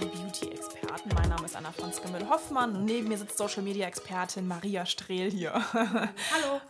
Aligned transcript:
Die 0.00 0.06
Beauty-Experten. 0.06 1.10
Mein 1.14 1.28
Name 1.28 1.44
ist 1.44 1.54
Anna 1.54 1.70
Franziska 1.70 2.08
Müller-Hoffmann 2.08 2.74
und 2.74 2.84
neben 2.86 3.08
mir 3.08 3.18
sitzt 3.18 3.36
Social-Media-Expertin 3.36 4.46
Maria 4.46 4.86
Strehl 4.86 5.30
hier. 5.30 5.52
Hallo. 5.72 6.60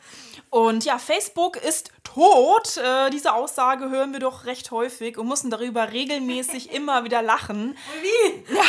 Und 0.50 0.84
ja, 0.84 0.98
Facebook 0.98 1.56
ist 1.56 1.92
tot. 2.02 2.76
Äh, 2.78 3.10
diese 3.10 3.32
Aussage 3.32 3.90
hören 3.90 4.12
wir 4.12 4.18
doch 4.18 4.44
recht 4.44 4.70
häufig 4.72 5.18
und 5.18 5.28
müssen 5.28 5.50
darüber 5.50 5.92
regelmäßig 5.92 6.70
immer 6.74 7.04
wieder 7.04 7.22
lachen. 7.22 7.76
Wie? 8.02 8.54
Ja, 8.54 8.64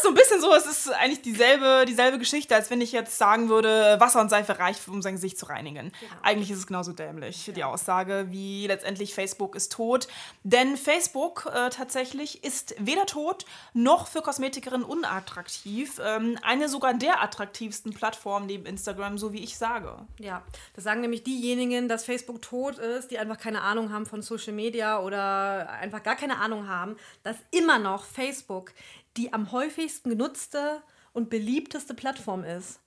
ist 0.00 0.04
so 0.04 0.08
ein 0.08 0.14
bisschen 0.14 0.40
so, 0.40 0.54
es 0.54 0.66
ist 0.66 0.92
eigentlich 0.92 1.20
dieselbe, 1.22 1.84
dieselbe 1.86 2.18
Geschichte, 2.18 2.54
als 2.54 2.70
wenn 2.70 2.80
ich 2.80 2.92
jetzt 2.92 3.18
sagen 3.18 3.48
würde, 3.48 3.96
Wasser 4.00 4.20
und 4.20 4.30
Seife 4.30 4.58
reicht, 4.58 4.88
um 4.88 5.02
sein 5.02 5.14
Gesicht 5.14 5.38
zu 5.38 5.46
reinigen. 5.46 5.92
Eigentlich 6.22 6.50
ist 6.50 6.58
es 6.58 6.66
genauso 6.66 6.92
dämlich, 6.92 7.50
die 7.54 7.64
Aussage, 7.64 8.26
wie 8.30 8.66
letztendlich 8.66 9.14
Facebook 9.14 9.54
ist 9.54 9.72
tot. 9.72 10.08
Denn 10.42 10.76
Facebook 10.76 11.50
äh, 11.52 11.68
tatsächlich 11.68 12.44
ist 12.44 12.74
weder 12.78 13.04
tot 13.06 13.44
noch 13.74 14.08
für 14.08 14.22
Kosmetikerinnen 14.22 14.84
unattraktiv. 14.84 16.00
Ähm, 16.02 16.38
eine 16.42 16.68
sogar 16.68 16.94
der 16.94 17.22
attraktivsten 17.22 17.92
Plattformen 17.92 18.46
neben 18.46 18.64
Instagram, 18.66 19.18
so 19.18 19.32
wie 19.32 19.42
ich 19.42 19.58
sage. 19.58 19.94
Ja, 20.18 20.42
das 20.74 20.84
sagen 20.84 21.02
nämlich 21.02 21.24
diejenigen, 21.24 21.88
dass 21.88 22.04
Facebook 22.04 22.40
tot 22.40 22.78
ist, 22.78 23.10
die 23.10 23.18
einfach 23.18 23.38
keine 23.38 23.60
Ahnung 23.62 23.92
haben 23.92 24.06
von 24.06 24.22
Social 24.22 24.54
Media 24.54 25.00
oder 25.00 25.68
einfach 25.70 26.02
gar 26.02 26.16
keine 26.16 26.38
Ahnung 26.38 26.68
haben, 26.68 26.96
dass 27.22 27.36
immer 27.50 27.78
noch 27.78 28.04
Facebook 28.04 28.72
die 29.16 29.32
am 29.32 29.52
häufigsten 29.52 30.10
genutzte 30.10 30.82
und 31.12 31.30
beliebteste 31.30 31.94
Plattform 31.94 32.44
ist. 32.44 32.80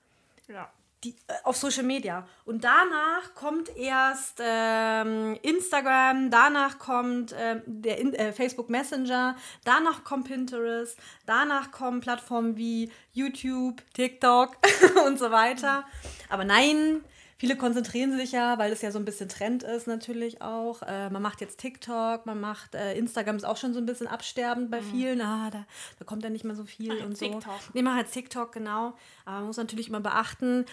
Ja. 0.47 0.71
Die, 1.03 1.15
äh, 1.27 1.33
auf 1.43 1.57
Social 1.57 1.83
Media. 1.83 2.25
Und 2.45 2.63
danach 2.63 3.33
kommt 3.35 3.75
erst 3.75 4.39
ähm, 4.39 5.37
Instagram, 5.41 6.31
danach 6.31 6.79
kommt 6.79 7.35
ähm, 7.37 7.61
der 7.65 7.97
In 7.99 8.13
äh, 8.13 8.31
Facebook 8.31 8.69
Messenger, 8.69 9.35
danach 9.65 10.05
kommt 10.05 10.27
Pinterest, 10.27 10.97
danach 11.25 11.71
kommen 11.71 11.99
Plattformen 11.99 12.55
wie 12.55 12.89
YouTube, 13.11 13.83
TikTok 13.93 14.55
und 15.05 15.19
so 15.19 15.29
weiter. 15.31 15.83
Aber 16.29 16.45
nein, 16.45 17.03
viele 17.43 17.57
konzentrieren 17.57 18.15
sich 18.15 18.31
ja, 18.31 18.57
weil 18.57 18.71
es 18.71 18.81
ja 18.81 18.89
so 18.89 18.97
ein 18.97 19.03
bisschen 19.03 19.27
Trend 19.27 19.63
ist 19.63 19.85
natürlich 19.85 20.41
auch. 20.41 20.81
Äh, 20.81 21.09
man 21.09 21.21
macht 21.21 21.41
jetzt 21.41 21.59
TikTok, 21.59 22.25
man 22.25 22.39
macht 22.39 22.73
äh, 22.73 22.97
Instagram 22.97 23.35
ist 23.35 23.43
auch 23.43 23.57
schon 23.57 23.73
so 23.73 23.79
ein 23.79 23.85
bisschen 23.85 24.07
absterbend 24.07 24.71
bei 24.71 24.81
vielen. 24.81 25.19
Ah, 25.19 25.49
da, 25.51 25.65
da 25.99 26.05
kommt 26.05 26.23
ja 26.23 26.29
nicht 26.29 26.45
mehr 26.45 26.55
so 26.55 26.63
viel 26.63 26.95
Mach 26.95 27.05
und 27.05 27.17
so. 27.17 27.25
TikTok. 27.25 27.59
Nee, 27.73 27.81
mach 27.81 27.95
halt 27.95 28.09
TikTok, 28.09 28.53
genau. 28.53 28.93
Aber 29.25 29.39
man 29.39 29.47
muss 29.47 29.57
natürlich 29.57 29.89
immer 29.89 29.99
beachten, 29.99 30.63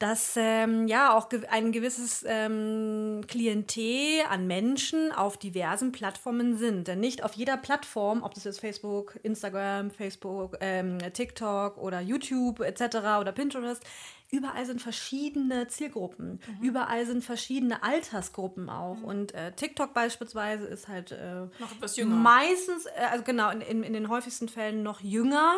dass 0.00 0.34
ähm, 0.36 0.88
ja 0.88 1.16
auch 1.16 1.28
ge 1.28 1.46
ein 1.48 1.70
gewisses 1.70 2.24
ähm, 2.26 3.20
Klientel 3.28 4.22
an 4.28 4.48
Menschen 4.48 5.12
auf 5.12 5.36
diversen 5.36 5.92
Plattformen 5.92 6.56
sind. 6.56 6.88
Denn 6.88 6.98
nicht 6.98 7.22
auf 7.22 7.34
jeder 7.34 7.56
Plattform, 7.56 8.24
ob 8.24 8.34
das 8.34 8.42
jetzt 8.42 8.58
Facebook, 8.58 9.20
Instagram, 9.22 9.92
Facebook, 9.92 10.56
ähm, 10.60 10.98
TikTok 11.12 11.78
oder 11.78 12.00
YouTube 12.00 12.58
etc. 12.58 12.96
oder 13.20 13.30
Pinterest, 13.30 13.84
überall 14.32 14.64
sind 14.66 14.80
verschiedene 14.80 15.68
Zielgruppen. 15.68 16.40
Überall 16.60 17.06
sind 17.06 17.22
verschiedene 17.22 17.82
Altersgruppen 17.82 18.68
auch. 18.70 19.02
Und 19.02 19.34
äh, 19.34 19.52
TikTok 19.52 19.92
beispielsweise 19.94 20.64
ist 20.66 20.88
halt 20.88 21.12
äh, 21.12 21.42
Noch 21.60 21.70
etwas 21.70 21.96
jünger. 21.96 22.16
meistens, 22.16 22.86
äh, 22.86 23.04
also 23.10 23.22
genau, 23.22 23.50
in, 23.50 23.60
in, 23.60 23.82
in 23.84 23.92
den 23.92 24.08
häufigsten 24.08 24.48
Fällen 24.48 24.82
noch 24.82 25.00
jünger, 25.00 25.54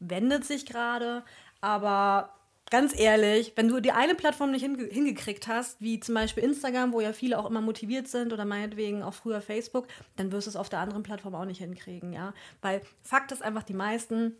wendet 0.00 0.44
sich 0.44 0.66
gerade, 0.66 1.24
aber 1.62 2.34
ganz 2.70 2.96
ehrlich, 2.98 3.54
wenn 3.56 3.68
du 3.68 3.80
die 3.80 3.92
eine 3.92 4.14
Plattform 4.14 4.50
nicht 4.52 4.62
hinge 4.62 4.84
hingekriegt 4.84 5.48
hast, 5.48 5.80
wie 5.80 5.98
zum 5.98 6.14
Beispiel 6.14 6.44
Instagram, 6.44 6.92
wo 6.92 7.00
ja 7.00 7.12
viele 7.12 7.38
auch 7.38 7.46
immer 7.46 7.60
motiviert 7.60 8.06
sind 8.06 8.32
oder 8.32 8.44
meinetwegen 8.44 9.02
auch 9.02 9.14
früher 9.14 9.40
Facebook, 9.40 9.88
dann 10.16 10.30
wirst 10.30 10.46
du 10.46 10.50
es 10.50 10.56
auf 10.56 10.68
der 10.68 10.78
anderen 10.78 11.02
Plattform 11.02 11.34
auch 11.34 11.44
nicht 11.46 11.58
hinkriegen, 11.58 12.12
ja. 12.12 12.32
Weil 12.62 12.82
Fakt 13.02 13.32
ist 13.32 13.42
einfach, 13.42 13.62
die 13.64 13.74
meisten 13.74 14.36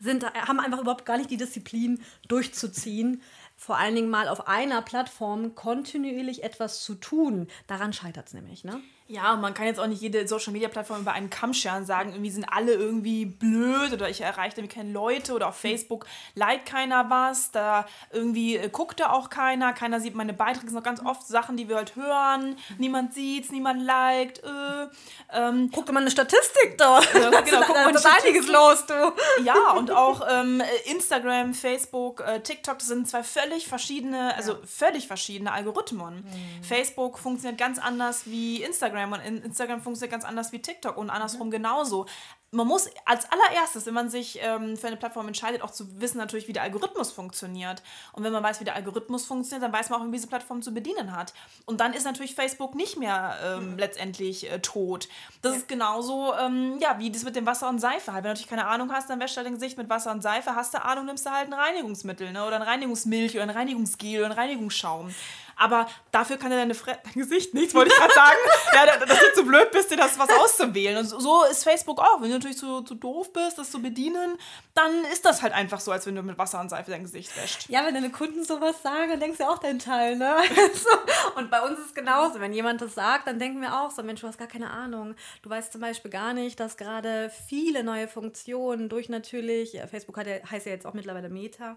sind, 0.00 0.24
haben 0.24 0.60
einfach 0.60 0.80
überhaupt 0.80 1.06
gar 1.06 1.18
nicht 1.18 1.30
die 1.30 1.36
Disziplin 1.36 2.00
durchzuziehen, 2.28 3.22
vor 3.56 3.78
allen 3.78 3.94
Dingen 3.94 4.10
mal 4.10 4.28
auf 4.28 4.48
einer 4.48 4.82
Plattform 4.82 5.54
kontinuierlich 5.54 6.42
etwas 6.42 6.82
zu 6.82 6.94
tun. 6.94 7.48
Daran 7.66 7.92
scheitert 7.92 8.28
es 8.28 8.34
nämlich, 8.34 8.64
ne? 8.64 8.80
Ja, 9.08 9.34
und 9.34 9.40
man 9.40 9.54
kann 9.54 9.66
jetzt 9.66 9.78
auch 9.78 9.86
nicht 9.86 10.02
jede 10.02 10.26
Social-Media-Plattform 10.26 11.02
über 11.02 11.12
einen 11.12 11.30
Kamm 11.30 11.54
scheren 11.54 11.78
und 11.78 11.86
sagen, 11.86 12.10
irgendwie 12.10 12.30
sind 12.30 12.44
alle 12.44 12.72
irgendwie 12.72 13.24
blöd 13.24 13.92
oder 13.92 14.10
ich 14.10 14.20
erreiche 14.20 14.56
irgendwie 14.56 14.74
keine 14.74 14.90
Leute 14.90 15.32
oder 15.32 15.48
auf 15.48 15.56
Facebook 15.56 16.06
liked 16.34 16.66
keiner 16.66 17.08
was, 17.08 17.52
da 17.52 17.86
irgendwie 18.10 18.56
äh, 18.56 18.68
guckt 18.68 18.98
da 18.98 19.10
auch 19.10 19.30
keiner, 19.30 19.72
keiner 19.72 20.00
sieht 20.00 20.16
meine 20.16 20.32
Beiträge, 20.32 20.66
sind 20.66 20.74
noch 20.74 20.82
ganz 20.82 21.00
oft 21.04 21.24
Sachen, 21.28 21.56
die 21.56 21.68
wir 21.68 21.76
halt 21.76 21.94
hören, 21.94 22.56
niemand 22.78 23.14
sieht's, 23.14 23.52
niemand 23.52 23.80
liked, 23.80 24.42
äh, 24.42 24.88
ähm, 25.32 25.70
Guck 25.72 25.86
dir 25.86 25.92
mal 25.92 26.00
eine 26.00 26.10
Statistik 26.10 26.76
da. 26.76 27.00
genau, 27.12 27.30
da, 27.30 27.42
guck 27.42 27.76
mal 27.76 27.92
da 27.92 27.98
ist 27.98 28.06
einiges 28.06 28.48
los, 28.48 28.86
du. 28.86 29.12
ja, 29.44 29.70
und 29.76 29.92
auch 29.92 30.26
ähm, 30.28 30.60
Instagram, 30.86 31.54
Facebook, 31.54 32.22
äh, 32.26 32.40
TikTok, 32.40 32.80
das 32.80 32.88
sind 32.88 33.08
zwei 33.08 33.22
völlig 33.22 33.68
verschiedene, 33.68 34.34
also 34.34 34.56
völlig 34.64 35.06
verschiedene 35.06 35.52
Algorithmen. 35.52 36.24
Mhm. 36.24 36.64
Facebook 36.64 37.20
funktioniert 37.20 37.56
ganz 37.56 37.78
anders 37.78 38.22
wie 38.26 38.64
Instagram 38.64 38.95
und 39.04 39.20
in- 39.20 39.42
Instagram 39.42 39.80
funktioniert 39.80 40.12
ganz 40.12 40.24
anders 40.24 40.52
wie 40.52 40.60
TikTok 40.60 40.96
und 40.96 41.10
andersrum 41.10 41.50
genauso. 41.50 42.06
Man 42.52 42.66
muss 42.68 42.88
als 43.04 43.26
allererstes, 43.30 43.86
wenn 43.86 43.94
man 43.94 44.08
sich 44.08 44.38
ähm, 44.40 44.76
für 44.76 44.86
eine 44.86 44.96
Plattform 44.96 45.26
entscheidet, 45.26 45.62
auch 45.62 45.72
zu 45.72 46.00
wissen 46.00 46.16
natürlich, 46.16 46.46
wie 46.48 46.52
der 46.52 46.62
Algorithmus 46.62 47.10
funktioniert. 47.12 47.82
Und 48.12 48.22
wenn 48.22 48.32
man 48.32 48.42
weiß, 48.42 48.60
wie 48.60 48.64
der 48.64 48.76
Algorithmus 48.76 49.26
funktioniert, 49.26 49.64
dann 49.64 49.72
weiß 49.72 49.90
man 49.90 50.00
auch, 50.00 50.06
wie 50.06 50.12
diese 50.12 50.28
Plattform 50.28 50.62
zu 50.62 50.72
bedienen 50.72 51.14
hat. 51.14 51.34
Und 51.66 51.80
dann 51.80 51.92
ist 51.92 52.04
natürlich 52.04 52.34
Facebook 52.34 52.74
nicht 52.74 52.96
mehr 52.98 53.36
ähm, 53.44 53.76
letztendlich 53.76 54.50
äh, 54.50 54.60
tot. 54.60 55.08
Das 55.42 55.56
ist 55.56 55.68
genauso, 55.68 56.34
ähm, 56.34 56.78
ja, 56.80 56.98
wie 56.98 57.10
das 57.10 57.24
mit 57.24 57.34
dem 57.36 57.46
Wasser 57.46 57.68
und 57.68 57.80
Seife 57.80 58.12
halt. 58.12 58.22
Wenn 58.24 58.30
du 58.30 58.34
natürlich 58.34 58.48
keine 58.48 58.66
Ahnung 58.66 58.92
hast, 58.92 59.10
dann 59.10 59.20
wäschst 59.20 59.36
du 59.36 59.42
dein 59.42 59.54
Gesicht 59.54 59.76
mit 59.76 59.90
Wasser 59.90 60.12
und 60.12 60.22
Seife. 60.22 60.54
Hast 60.54 60.72
du 60.72 60.82
Ahnung, 60.82 61.06
nimmst 61.06 61.26
du 61.26 61.30
halt 61.30 61.48
ein 61.48 61.52
Reinigungsmittel 61.52 62.32
ne? 62.32 62.46
oder 62.46 62.56
ein 62.56 62.62
Reinigungsmilch 62.62 63.34
oder 63.34 63.42
ein 63.42 63.50
Reinigungsgel 63.50 64.20
oder 64.20 64.26
ein 64.26 64.32
Reinigungsschaum. 64.32 65.12
Aber 65.58 65.86
dafür 66.12 66.36
kann 66.36 66.50
dir 66.50 66.56
deine 66.56 66.74
Fre 66.74 66.98
dein 67.02 67.14
Gesicht 67.14 67.54
nichts, 67.54 67.74
wollte 67.74 67.90
ich 67.90 67.96
gerade 67.98 68.12
sagen. 68.12 68.36
ja, 68.74 68.86
da- 68.98 69.06
dass 69.06 69.18
du 69.18 69.32
zu 69.34 69.46
blöd 69.46 69.70
bist, 69.70 69.90
dir 69.90 69.96
das 69.96 70.18
was 70.18 70.28
auszuwählen. 70.28 70.98
Und 70.98 71.06
so- 71.06 71.44
ist 71.44 71.64
Facebook 71.64 71.98
auch. 71.98 72.20
Wenn 72.20 72.28
du 72.28 72.34
natürlich 72.34 72.58
zu, 72.58 72.82
zu 72.82 72.94
doof 72.94 73.32
bist, 73.32 73.56
das 73.58 73.70
zu 73.70 73.80
bedienen, 73.80 74.36
dann 74.74 75.04
ist 75.12 75.24
das 75.24 75.40
halt 75.42 75.54
einfach 75.54 75.80
so, 75.80 75.92
als 75.92 76.06
wenn 76.06 76.14
du 76.14 76.22
mit 76.22 76.36
Wasser 76.38 76.60
und 76.60 76.68
Seife 76.68 76.90
dein 76.90 77.02
Gesicht 77.04 77.34
wäscht. 77.40 77.68
Ja, 77.70 77.86
wenn 77.86 77.94
deine 77.94 78.10
Kunden 78.10 78.44
sowas 78.44 78.82
sagen, 78.82 79.10
dann 79.10 79.20
denkst 79.20 79.38
du 79.38 79.44
ja 79.44 79.50
auch 79.50 79.58
deinen 79.58 79.78
Teil, 79.78 80.16
ne? 80.16 80.36
So. 80.74 80.90
Und 81.36 81.50
bei 81.50 81.60
uns 81.62 81.78
ist 81.78 81.86
es 81.86 81.94
genauso. 81.94 82.38
Wenn 82.40 82.52
jemand 82.52 82.82
das 82.82 82.94
sagt, 82.94 83.26
dann 83.26 83.38
denken 83.38 83.60
wir 83.62 83.80
auch 83.80 83.90
so, 83.90 84.02
Mensch, 84.02 84.20
du 84.20 84.26
hast 84.28 84.38
gar 84.38 84.48
keine 84.48 84.70
Ahnung. 84.70 85.14
Du 85.42 85.48
weißt 85.50 85.72
zum 85.72 85.80
Beispiel 85.80 86.10
gar 86.10 86.34
nicht, 86.34 86.60
dass 86.60 86.76
gerade 86.76 87.30
viele 87.48 87.82
neue 87.82 88.08
Funktionen 88.08 88.88
durch 88.90 89.08
natürlich, 89.08 89.72
ja, 89.72 89.86
Facebook 89.86 90.16
hat 90.18 90.26
ja, 90.26 90.36
heißt 90.50 90.66
ja 90.66 90.72
jetzt 90.72 90.86
auch 90.86 90.92
mittlerweile 90.92 91.28
Meta, 91.30 91.76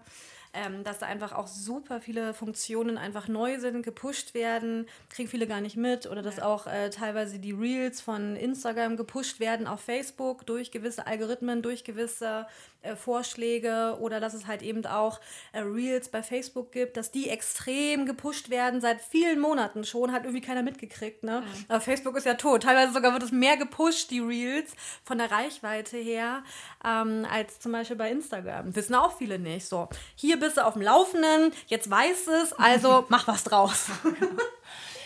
ähm, 0.52 0.82
dass 0.84 0.98
da 0.98 1.06
einfach 1.06 1.32
auch 1.32 1.46
super 1.46 2.00
viele 2.00 2.34
Funktionen 2.34 2.98
einfach 2.98 3.28
neu 3.28 3.58
sind, 3.60 3.82
gepusht 3.82 4.34
werden, 4.34 4.86
kriegen 5.08 5.28
viele 5.28 5.46
gar 5.46 5.60
nicht 5.60 5.76
mit. 5.76 6.06
Oder 6.06 6.22
dass 6.22 6.40
auch 6.40 6.66
äh, 6.66 6.90
teilweise 6.90 7.38
die 7.38 7.52
Reels 7.52 8.00
von 8.00 8.36
Instagram 8.36 8.96
gepusht 8.96 9.40
werden 9.40 9.66
auf 9.66 9.80
Facebook 9.80 10.46
durch 10.46 10.70
gewisse 10.70 11.06
Algorithmen, 11.06 11.62
durch 11.62 11.84
gewisse 11.84 12.46
äh, 12.82 12.96
Vorschläge 12.96 13.98
oder 14.00 14.20
dass 14.20 14.32
es 14.32 14.46
halt 14.46 14.62
eben 14.62 14.86
auch 14.86 15.20
äh, 15.52 15.60
Reels 15.60 16.08
bei 16.08 16.22
Facebook 16.22 16.72
gibt, 16.72 16.96
dass 16.96 17.10
die 17.10 17.28
extrem 17.28 18.06
gepusht 18.06 18.48
werden 18.48 18.80
seit 18.80 19.02
vielen 19.02 19.38
Monaten 19.38 19.84
schon, 19.84 20.12
hat 20.12 20.24
irgendwie 20.24 20.40
keiner 20.40 20.62
mitgekriegt. 20.62 21.22
Ne? 21.22 21.42
Aber 21.68 21.80
Facebook 21.80 22.16
ist 22.16 22.24
ja 22.24 22.34
tot. 22.34 22.62
Teilweise 22.62 22.92
sogar 22.92 23.12
wird 23.12 23.22
es 23.22 23.32
mehr 23.32 23.58
gepusht, 23.58 24.10
die 24.10 24.20
Reels, 24.20 24.72
von 25.04 25.18
der 25.18 25.30
Reichweite 25.30 25.98
her, 25.98 26.42
ähm, 26.84 27.26
als 27.30 27.60
zum 27.60 27.72
Beispiel 27.72 27.96
bei 27.96 28.10
Instagram. 28.10 28.74
Wissen 28.74 28.94
auch 28.94 29.16
viele 29.16 29.38
nicht. 29.38 29.66
So, 29.66 29.88
hier 30.14 30.39
bist 30.40 30.56
du 30.56 30.66
auf 30.66 30.72
dem 30.72 30.82
Laufenden, 30.82 31.52
jetzt 31.68 31.88
weißt 31.90 32.28
es, 32.28 32.52
also 32.54 33.04
mach 33.08 33.28
was 33.28 33.44
draus. 33.44 33.86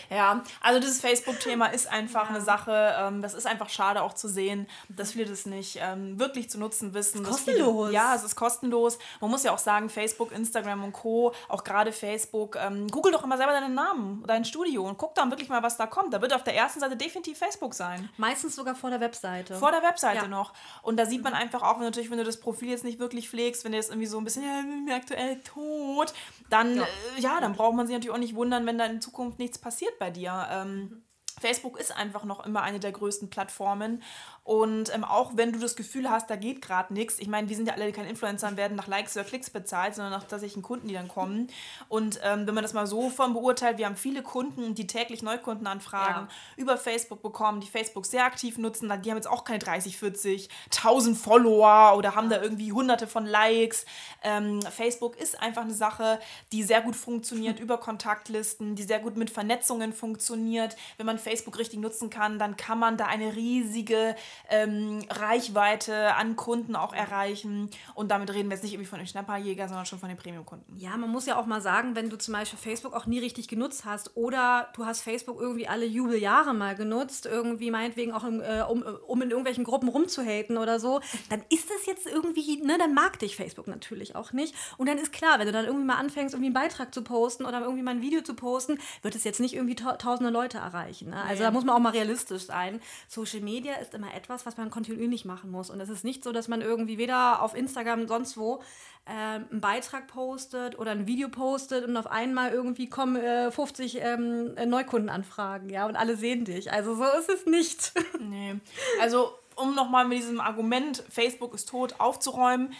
Ja, 0.09 0.43
also 0.61 0.79
dieses 0.79 1.01
Facebook-Thema 1.01 1.67
ist 1.67 1.87
einfach 1.87 2.29
ja. 2.29 2.35
eine 2.35 2.41
Sache, 2.41 2.95
ähm, 2.97 3.21
das 3.21 3.33
ist 3.33 3.47
einfach 3.47 3.69
schade 3.69 4.01
auch 4.01 4.13
zu 4.13 4.27
sehen, 4.27 4.67
dass 4.89 5.13
viele 5.13 5.25
das 5.25 5.45
nicht 5.45 5.79
ähm, 5.81 6.19
wirklich 6.19 6.49
zu 6.49 6.59
nutzen 6.59 6.93
wissen. 6.93 7.23
Es 7.23 7.29
ist 7.29 7.45
kostenlos. 7.45 7.87
Viele, 7.87 7.93
ja, 7.93 8.15
es 8.15 8.23
ist 8.23 8.35
kostenlos. 8.35 8.97
Man 9.21 9.31
muss 9.31 9.43
ja 9.43 9.51
auch 9.51 9.59
sagen, 9.59 9.89
Facebook, 9.89 10.31
Instagram 10.31 10.83
und 10.83 10.93
Co., 10.93 11.33
auch 11.47 11.63
gerade 11.63 11.91
Facebook, 11.91 12.55
ähm, 12.55 12.87
google 12.87 13.11
doch 13.11 13.23
immer 13.23 13.37
selber 13.37 13.53
deinen 13.53 13.73
Namen, 13.73 14.23
dein 14.27 14.45
Studio 14.45 14.83
und 14.87 14.97
guck 14.97 15.15
dann 15.15 15.31
wirklich 15.31 15.49
mal, 15.49 15.63
was 15.63 15.77
da 15.77 15.87
kommt. 15.87 16.13
Da 16.13 16.21
wird 16.21 16.33
auf 16.33 16.43
der 16.43 16.55
ersten 16.55 16.79
Seite 16.79 16.95
definitiv 16.95 17.37
Facebook 17.37 17.73
sein. 17.73 18.09
Meistens 18.17 18.55
sogar 18.55 18.75
vor 18.75 18.89
der 18.89 18.99
Webseite. 18.99 19.55
Vor 19.55 19.71
der 19.71 19.83
Webseite 19.83 20.23
ja. 20.23 20.27
noch. 20.27 20.53
Und 20.81 20.97
da 20.97 21.05
sieht 21.05 21.23
man 21.23 21.33
einfach 21.33 21.61
auch, 21.63 21.77
wenn 21.77 21.85
natürlich, 21.85 22.11
wenn 22.11 22.17
du 22.17 22.23
das 22.23 22.39
Profil 22.39 22.69
jetzt 22.69 22.83
nicht 22.83 22.99
wirklich 22.99 23.29
pflegst, 23.29 23.63
wenn 23.63 23.71
du 23.71 23.77
jetzt 23.77 23.89
irgendwie 23.89 24.07
so 24.07 24.17
ein 24.17 24.23
bisschen, 24.23 24.87
ja, 24.87 24.95
aktuell 24.95 25.39
tot, 25.41 26.13
dann, 26.49 26.77
ja. 26.77 26.83
Äh, 26.83 27.21
ja, 27.21 27.41
dann 27.41 27.53
braucht 27.53 27.75
man 27.75 27.87
sich 27.87 27.93
natürlich 27.93 28.13
auch 28.13 28.19
nicht 28.19 28.35
wundern, 28.35 28.65
wenn 28.65 28.77
da 28.77 28.85
in 28.85 29.01
Zukunft 29.01 29.39
nichts 29.39 29.57
passiert 29.57 29.94
bei 29.99 30.11
dir. 30.11 30.47
Ähm, 30.51 31.03
Facebook 31.39 31.77
ist 31.79 31.95
einfach 31.95 32.23
noch 32.23 32.45
immer 32.45 32.61
eine 32.61 32.79
der 32.79 32.91
größten 32.91 33.29
Plattformen 33.29 34.01
und 34.45 34.93
ähm, 34.93 35.03
auch 35.03 35.31
wenn 35.33 35.51
du 35.51 35.57
das 35.57 35.75
Gefühl 35.75 36.07
hast, 36.07 36.29
da 36.29 36.35
geht 36.35 36.61
gerade 36.61 36.93
nichts, 36.93 37.17
ich 37.17 37.27
meine, 37.27 37.49
wir 37.49 37.55
sind 37.55 37.67
ja 37.67 37.73
alle 37.73 37.91
keine 37.91 38.09
Influencer 38.09 38.47
und 38.47 38.57
werden 38.57 38.77
nach 38.77 38.85
Likes 38.85 39.17
oder 39.17 39.25
Klicks 39.25 39.49
bezahlt, 39.49 39.95
sondern 39.95 40.13
nach 40.13 40.23
tatsächlichen 40.23 40.61
Kunden, 40.61 40.87
die 40.87 40.93
dann 40.93 41.07
kommen. 41.07 41.47
Und 41.89 42.19
ähm, 42.23 42.45
wenn 42.45 42.53
man 42.53 42.61
das 42.61 42.73
mal 42.73 42.85
so 42.85 43.09
von 43.09 43.33
beurteilt, 43.33 43.79
wir 43.79 43.87
haben 43.87 43.95
viele 43.95 44.21
Kunden, 44.21 44.75
die 44.75 44.85
täglich 44.85 45.23
Neukundenanfragen 45.23 46.27
ja. 46.27 46.33
über 46.57 46.77
Facebook 46.77 47.23
bekommen, 47.23 47.59
die 47.59 47.67
Facebook 47.67 48.05
sehr 48.05 48.23
aktiv 48.23 48.59
nutzen. 48.59 48.87
Die 49.01 49.09
haben 49.09 49.17
jetzt 49.17 49.27
auch 49.27 49.45
keine 49.45 49.57
30, 49.57 49.97
40, 49.97 50.47
1000 50.65 51.17
Follower 51.17 51.97
oder 51.97 52.13
haben 52.13 52.29
da 52.29 52.39
irgendwie 52.39 52.71
hunderte 52.71 53.07
von 53.07 53.25
Likes. 53.25 53.87
Ähm, 54.21 54.61
Facebook 54.61 55.17
ist 55.17 55.41
einfach 55.41 55.63
eine 55.63 55.73
Sache, 55.73 56.19
die 56.51 56.61
sehr 56.61 56.81
gut 56.81 56.95
funktioniert 56.95 57.59
über 57.65 57.79
Kontaktlisten, 57.79 58.75
die 58.75 58.83
sehr 58.83 58.99
gut 58.99 59.17
mit 59.17 59.31
Vernetzungen 59.31 59.91
funktioniert. 59.91 60.75
Wenn 60.97 61.07
man 61.07 61.17
Facebook 61.17 61.57
richtig 61.57 61.79
nutzen 61.79 62.11
kann, 62.11 62.37
dann 62.37 62.55
kann 62.57 62.77
man 62.77 62.95
da 62.95 63.07
eine 63.07 63.35
riesige 63.35 64.15
ähm, 64.49 65.03
Reichweite 65.09 66.15
an 66.15 66.35
Kunden 66.35 66.75
auch 66.75 66.93
erreichen. 66.93 67.69
Und 67.93 68.11
damit 68.11 68.33
reden 68.33 68.49
wir 68.49 68.55
jetzt 68.55 68.63
nicht 68.63 68.73
irgendwie 68.73 68.89
von 68.89 68.99
den 68.99 69.07
Schnapperjägern, 69.07 69.67
sondern 69.67 69.85
schon 69.85 69.99
von 69.99 70.09
den 70.09 70.17
Premium-Kunden. 70.17 70.77
Ja, 70.77 70.97
man 70.97 71.09
muss 71.09 71.25
ja 71.25 71.37
auch 71.37 71.45
mal 71.45 71.61
sagen, 71.61 71.95
wenn 71.95 72.09
du 72.09 72.17
zum 72.17 72.33
Beispiel 72.33 72.59
Facebook 72.59 72.93
auch 72.93 73.05
nie 73.05 73.19
richtig 73.19 73.47
genutzt 73.47 73.85
hast 73.85 74.15
oder 74.15 74.69
du 74.75 74.85
hast 74.85 75.01
Facebook 75.01 75.39
irgendwie 75.39 75.67
alle 75.67 75.85
Jubeljahre 75.85 76.53
mal 76.53 76.75
genutzt, 76.75 77.25
irgendwie 77.25 77.71
meinetwegen 77.71 78.11
auch 78.11 78.23
im, 78.23 78.41
äh, 78.41 78.61
um, 78.61 78.83
um 79.07 79.21
in 79.21 79.29
irgendwelchen 79.29 79.63
Gruppen 79.63 79.89
rumzuhaten 79.89 80.57
oder 80.57 80.79
so, 80.79 81.01
dann 81.29 81.43
ist 81.49 81.69
das 81.69 81.85
jetzt 81.85 82.07
irgendwie, 82.07 82.61
ne, 82.63 82.77
dann 82.77 82.93
mag 82.93 83.19
dich 83.19 83.35
Facebook 83.35 83.67
natürlich 83.67 84.15
auch 84.15 84.33
nicht. 84.33 84.55
Und 84.77 84.87
dann 84.87 84.97
ist 84.97 85.11
klar, 85.11 85.39
wenn 85.39 85.47
du 85.47 85.51
dann 85.51 85.65
irgendwie 85.65 85.85
mal 85.85 85.97
anfängst, 85.97 86.33
irgendwie 86.33 86.47
einen 86.47 86.53
Beitrag 86.53 86.93
zu 86.93 87.03
posten 87.03 87.45
oder 87.45 87.61
irgendwie 87.61 87.83
mal 87.83 87.91
ein 87.91 88.01
Video 88.01 88.21
zu 88.21 88.33
posten, 88.33 88.79
wird 89.01 89.15
es 89.15 89.23
jetzt 89.23 89.39
nicht 89.39 89.53
irgendwie 89.53 89.75
tausende 89.75 90.31
Leute 90.31 90.57
erreichen. 90.57 91.09
Ne? 91.09 91.21
Also 91.21 91.43
ja. 91.43 91.49
da 91.49 91.53
muss 91.53 91.63
man 91.63 91.75
auch 91.75 91.79
mal 91.79 91.91
realistisch 91.91 92.45
sein. 92.45 92.81
Social 93.07 93.41
Media 93.41 93.75
ist 93.75 93.93
immer 93.93 94.13
etwas, 94.13 94.24
etwas, 94.25 94.45
was 94.45 94.57
man 94.57 94.69
kontinuierlich 94.69 95.23
machen 95.25 95.51
muss. 95.51 95.69
Und 95.69 95.79
es 95.79 95.89
ist 95.89 96.03
nicht 96.03 96.23
so, 96.23 96.31
dass 96.31 96.47
man 96.47 96.61
irgendwie 96.61 96.97
weder 96.97 97.41
auf 97.41 97.55
Instagram 97.55 98.07
sonst 98.07 98.37
wo 98.37 98.61
äh, 99.05 99.11
einen 99.11 99.61
Beitrag 99.61 100.07
postet 100.07 100.77
oder 100.79 100.91
ein 100.91 101.07
Video 101.07 101.29
postet 101.29 101.85
und 101.85 101.95
auf 101.95 102.07
einmal 102.07 102.51
irgendwie 102.51 102.89
kommen 102.89 103.15
äh, 103.15 103.51
50 103.51 104.01
ähm, 104.01 104.55
Neukundenanfragen, 104.67 105.69
ja, 105.69 105.85
und 105.85 105.95
alle 105.95 106.17
sehen 106.17 106.45
dich. 106.45 106.71
Also 106.71 106.95
so 106.95 107.05
ist 107.19 107.29
es 107.29 107.45
nicht. 107.45 107.93
Nee. 108.19 108.55
Also 109.01 109.33
um 109.55 109.75
nochmal 109.75 110.05
mit 110.05 110.17
diesem 110.17 110.39
Argument, 110.39 111.03
Facebook 111.09 111.53
ist 111.53 111.69
tot, 111.69 111.95
aufzuräumen, 111.99 112.73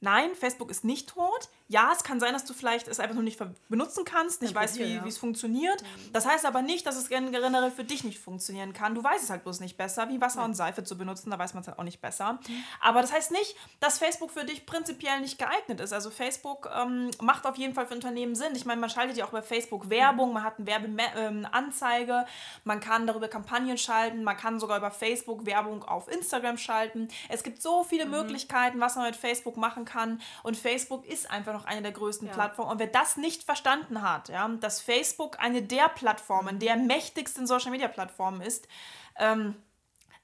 nein, 0.00 0.30
Facebook 0.34 0.70
ist 0.70 0.84
nicht 0.84 1.10
tot 1.10 1.48
ja, 1.70 1.92
es 1.94 2.02
kann 2.02 2.18
sein, 2.18 2.32
dass 2.32 2.46
du 2.46 2.54
vielleicht 2.54 2.88
es 2.88 2.98
einfach 2.98 3.14
noch 3.14 3.22
nicht 3.22 3.38
benutzen 3.68 4.04
kannst, 4.06 4.40
nicht 4.40 4.54
ja, 4.54 4.60
weißt, 4.60 4.78
wie, 4.78 4.94
ja. 4.94 5.06
es 5.06 5.18
funktioniert. 5.18 5.82
Mhm. 5.82 6.12
Das 6.14 6.26
heißt 6.26 6.46
aber 6.46 6.62
nicht, 6.62 6.86
dass 6.86 6.96
es 6.96 7.08
generell 7.10 7.70
für 7.70 7.84
dich 7.84 8.04
nicht 8.04 8.18
funktionieren 8.18 8.72
kann. 8.72 8.94
Du 8.94 9.04
weißt 9.04 9.22
es 9.22 9.28
halt 9.28 9.42
bloß 9.42 9.60
nicht 9.60 9.76
besser, 9.76 10.08
wie 10.08 10.18
Wasser 10.18 10.40
ja. 10.40 10.46
und 10.46 10.54
Seife 10.54 10.82
zu 10.82 10.96
benutzen, 10.96 11.30
da 11.30 11.38
weiß 11.38 11.52
man 11.52 11.60
es 11.60 11.68
halt 11.68 11.78
auch 11.78 11.84
nicht 11.84 12.00
besser. 12.00 12.40
Mhm. 12.48 12.64
Aber 12.80 13.02
das 13.02 13.12
heißt 13.12 13.32
nicht, 13.32 13.54
dass 13.80 13.98
Facebook 13.98 14.30
für 14.30 14.46
dich 14.46 14.64
prinzipiell 14.64 15.20
nicht 15.20 15.38
geeignet 15.38 15.80
ist. 15.80 15.92
Also 15.92 16.10
Facebook 16.10 16.70
ähm, 16.74 17.10
macht 17.20 17.46
auf 17.46 17.56
jeden 17.56 17.74
Fall 17.74 17.86
für 17.86 17.94
Unternehmen 17.94 18.34
Sinn. 18.34 18.54
Ich 18.54 18.64
meine, 18.64 18.80
man 18.80 18.88
schaltet 18.88 19.18
ja 19.18 19.26
auch 19.26 19.30
bei 19.30 19.42
Facebook 19.42 19.90
Werbung, 19.90 20.32
man 20.32 20.44
hat 20.44 20.58
eine 20.58 20.66
Werbeanzeige, 20.66 22.12
ähm, 22.12 22.24
man 22.64 22.80
kann 22.80 23.06
darüber 23.06 23.28
Kampagnen 23.28 23.76
schalten, 23.76 24.24
man 24.24 24.38
kann 24.38 24.58
sogar 24.58 24.78
über 24.78 24.90
Facebook 24.90 25.44
Werbung 25.44 25.84
auf 25.84 26.08
Instagram 26.08 26.56
schalten. 26.56 27.08
Es 27.28 27.42
gibt 27.42 27.60
so 27.60 27.84
viele 27.84 28.06
mhm. 28.06 28.12
Möglichkeiten, 28.12 28.80
was 28.80 28.96
man 28.96 29.04
mit 29.04 29.16
Facebook 29.16 29.58
machen 29.58 29.84
kann. 29.84 30.22
Und 30.42 30.56
Facebook 30.56 31.04
ist 31.06 31.30
einfach 31.30 31.57
noch 31.58 31.66
eine 31.66 31.82
der 31.82 31.92
größten 31.92 32.28
ja. 32.28 32.34
Plattformen. 32.34 32.72
Und 32.72 32.78
wer 32.78 32.86
das 32.86 33.16
nicht 33.16 33.42
verstanden 33.42 34.02
hat, 34.02 34.28
ja, 34.28 34.48
dass 34.48 34.80
Facebook 34.80 35.38
eine 35.40 35.62
der 35.62 35.88
Plattformen, 35.88 36.58
der 36.58 36.76
mächtigsten 36.76 37.46
Social 37.46 37.70
Media 37.70 37.88
Plattformen 37.88 38.40
ist, 38.40 38.68
ähm, 39.16 39.56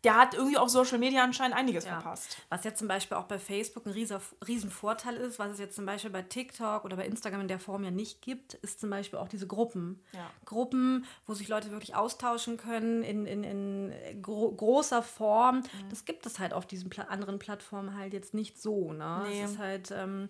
der 0.04 0.16
hat 0.16 0.34
irgendwie 0.34 0.58
auf 0.58 0.68
Social 0.68 0.98
Media 0.98 1.24
anscheinend 1.24 1.56
einiges 1.56 1.84
ja. 1.84 1.92
verpasst. 1.92 2.36
Was 2.50 2.62
jetzt 2.64 2.78
zum 2.78 2.88
Beispiel 2.88 3.16
auch 3.16 3.24
bei 3.24 3.38
Facebook 3.38 3.86
ein 3.86 3.92
riesen, 3.92 4.20
riesen 4.46 4.70
Vorteil 4.70 5.16
ist, 5.16 5.38
was 5.38 5.52
es 5.52 5.58
jetzt 5.58 5.74
zum 5.74 5.86
Beispiel 5.86 6.10
bei 6.10 6.22
TikTok 6.22 6.84
oder 6.84 6.96
bei 6.96 7.06
Instagram 7.06 7.40
in 7.40 7.48
der 7.48 7.58
Form 7.58 7.84
ja 7.84 7.90
nicht 7.90 8.20
gibt, 8.20 8.54
ist 8.54 8.80
zum 8.80 8.90
Beispiel 8.90 9.18
auch 9.18 9.28
diese 9.28 9.46
Gruppen. 9.46 10.02
Ja. 10.12 10.30
Gruppen, 10.44 11.06
wo 11.26 11.32
sich 11.32 11.48
Leute 11.48 11.70
wirklich 11.70 11.94
austauschen 11.94 12.58
können 12.58 13.02
in, 13.02 13.26
in, 13.26 13.44
in 13.44 14.22
gro 14.22 14.52
großer 14.52 15.02
Form. 15.02 15.56
Mhm. 15.56 15.88
Das 15.88 16.04
gibt 16.04 16.26
es 16.26 16.38
halt 16.38 16.52
auf 16.52 16.66
diesen 16.66 16.90
Pla 16.90 17.04
anderen 17.04 17.38
Plattformen 17.38 17.96
halt 17.96 18.12
jetzt 18.12 18.34
nicht 18.34 18.60
so. 18.60 18.92
Ne? 18.92 19.22
Nee. 19.26 19.42
Es 19.42 19.52
ist 19.52 19.58
halt, 19.58 19.90
ähm, 19.90 20.28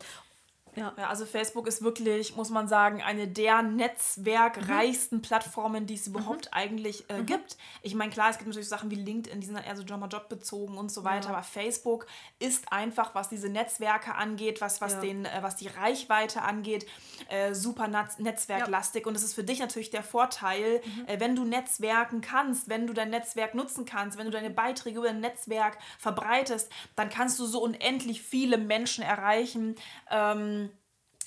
ja. 0.76 0.92
ja. 0.96 1.08
also 1.08 1.26
Facebook 1.26 1.66
ist 1.66 1.82
wirklich, 1.82 2.36
muss 2.36 2.50
man 2.50 2.68
sagen, 2.68 3.02
eine 3.02 3.28
der 3.28 3.62
netzwerkreichsten 3.62 5.18
mhm. 5.18 5.22
Plattformen, 5.22 5.86
die 5.86 5.94
es 5.94 6.06
überhaupt 6.06 6.46
mhm. 6.46 6.52
eigentlich 6.52 7.08
äh, 7.08 7.18
mhm. 7.18 7.26
gibt. 7.26 7.56
Ich 7.82 7.94
meine, 7.94 8.10
klar, 8.10 8.30
es 8.30 8.38
gibt 8.38 8.48
natürlich 8.48 8.68
Sachen 8.68 8.90
wie 8.90 8.96
LinkedIn, 8.96 9.40
die 9.40 9.46
sind 9.46 9.56
eher 9.56 9.76
so 9.76 9.82
Job 9.82 10.28
bezogen 10.28 10.76
und 10.76 10.90
so 10.90 11.04
weiter, 11.04 11.28
ja. 11.28 11.34
aber 11.34 11.42
Facebook 11.42 12.06
ist 12.38 12.72
einfach, 12.72 13.14
was 13.14 13.28
diese 13.28 13.48
Netzwerke 13.48 14.14
angeht, 14.14 14.60
was, 14.60 14.80
was, 14.80 14.94
ja. 14.94 15.00
den, 15.00 15.24
äh, 15.24 15.38
was 15.42 15.56
die 15.56 15.68
Reichweite 15.68 16.42
angeht, 16.42 16.86
äh, 17.28 17.54
super 17.54 17.88
netzwerklastig. 17.88 19.06
Und 19.06 19.16
es 19.16 19.22
ist 19.22 19.34
für 19.34 19.44
dich 19.44 19.60
natürlich 19.60 19.90
der 19.90 20.02
Vorteil, 20.02 20.80
mhm. 20.84 21.06
äh, 21.06 21.20
wenn 21.20 21.36
du 21.36 21.44
Netzwerken 21.44 22.20
kannst, 22.20 22.68
wenn 22.68 22.86
du 22.86 22.92
dein 22.92 23.10
Netzwerk 23.10 23.54
nutzen 23.54 23.84
kannst, 23.84 24.18
wenn 24.18 24.26
du 24.26 24.32
deine 24.32 24.50
Beiträge 24.50 24.98
über 24.98 25.08
dein 25.08 25.20
Netzwerk 25.20 25.78
verbreitest, 25.98 26.70
dann 26.96 27.08
kannst 27.08 27.38
du 27.38 27.46
so 27.46 27.62
unendlich 27.62 28.22
viele 28.22 28.58
Menschen 28.58 29.02
erreichen. 29.02 29.76
Ähm, 30.10 30.63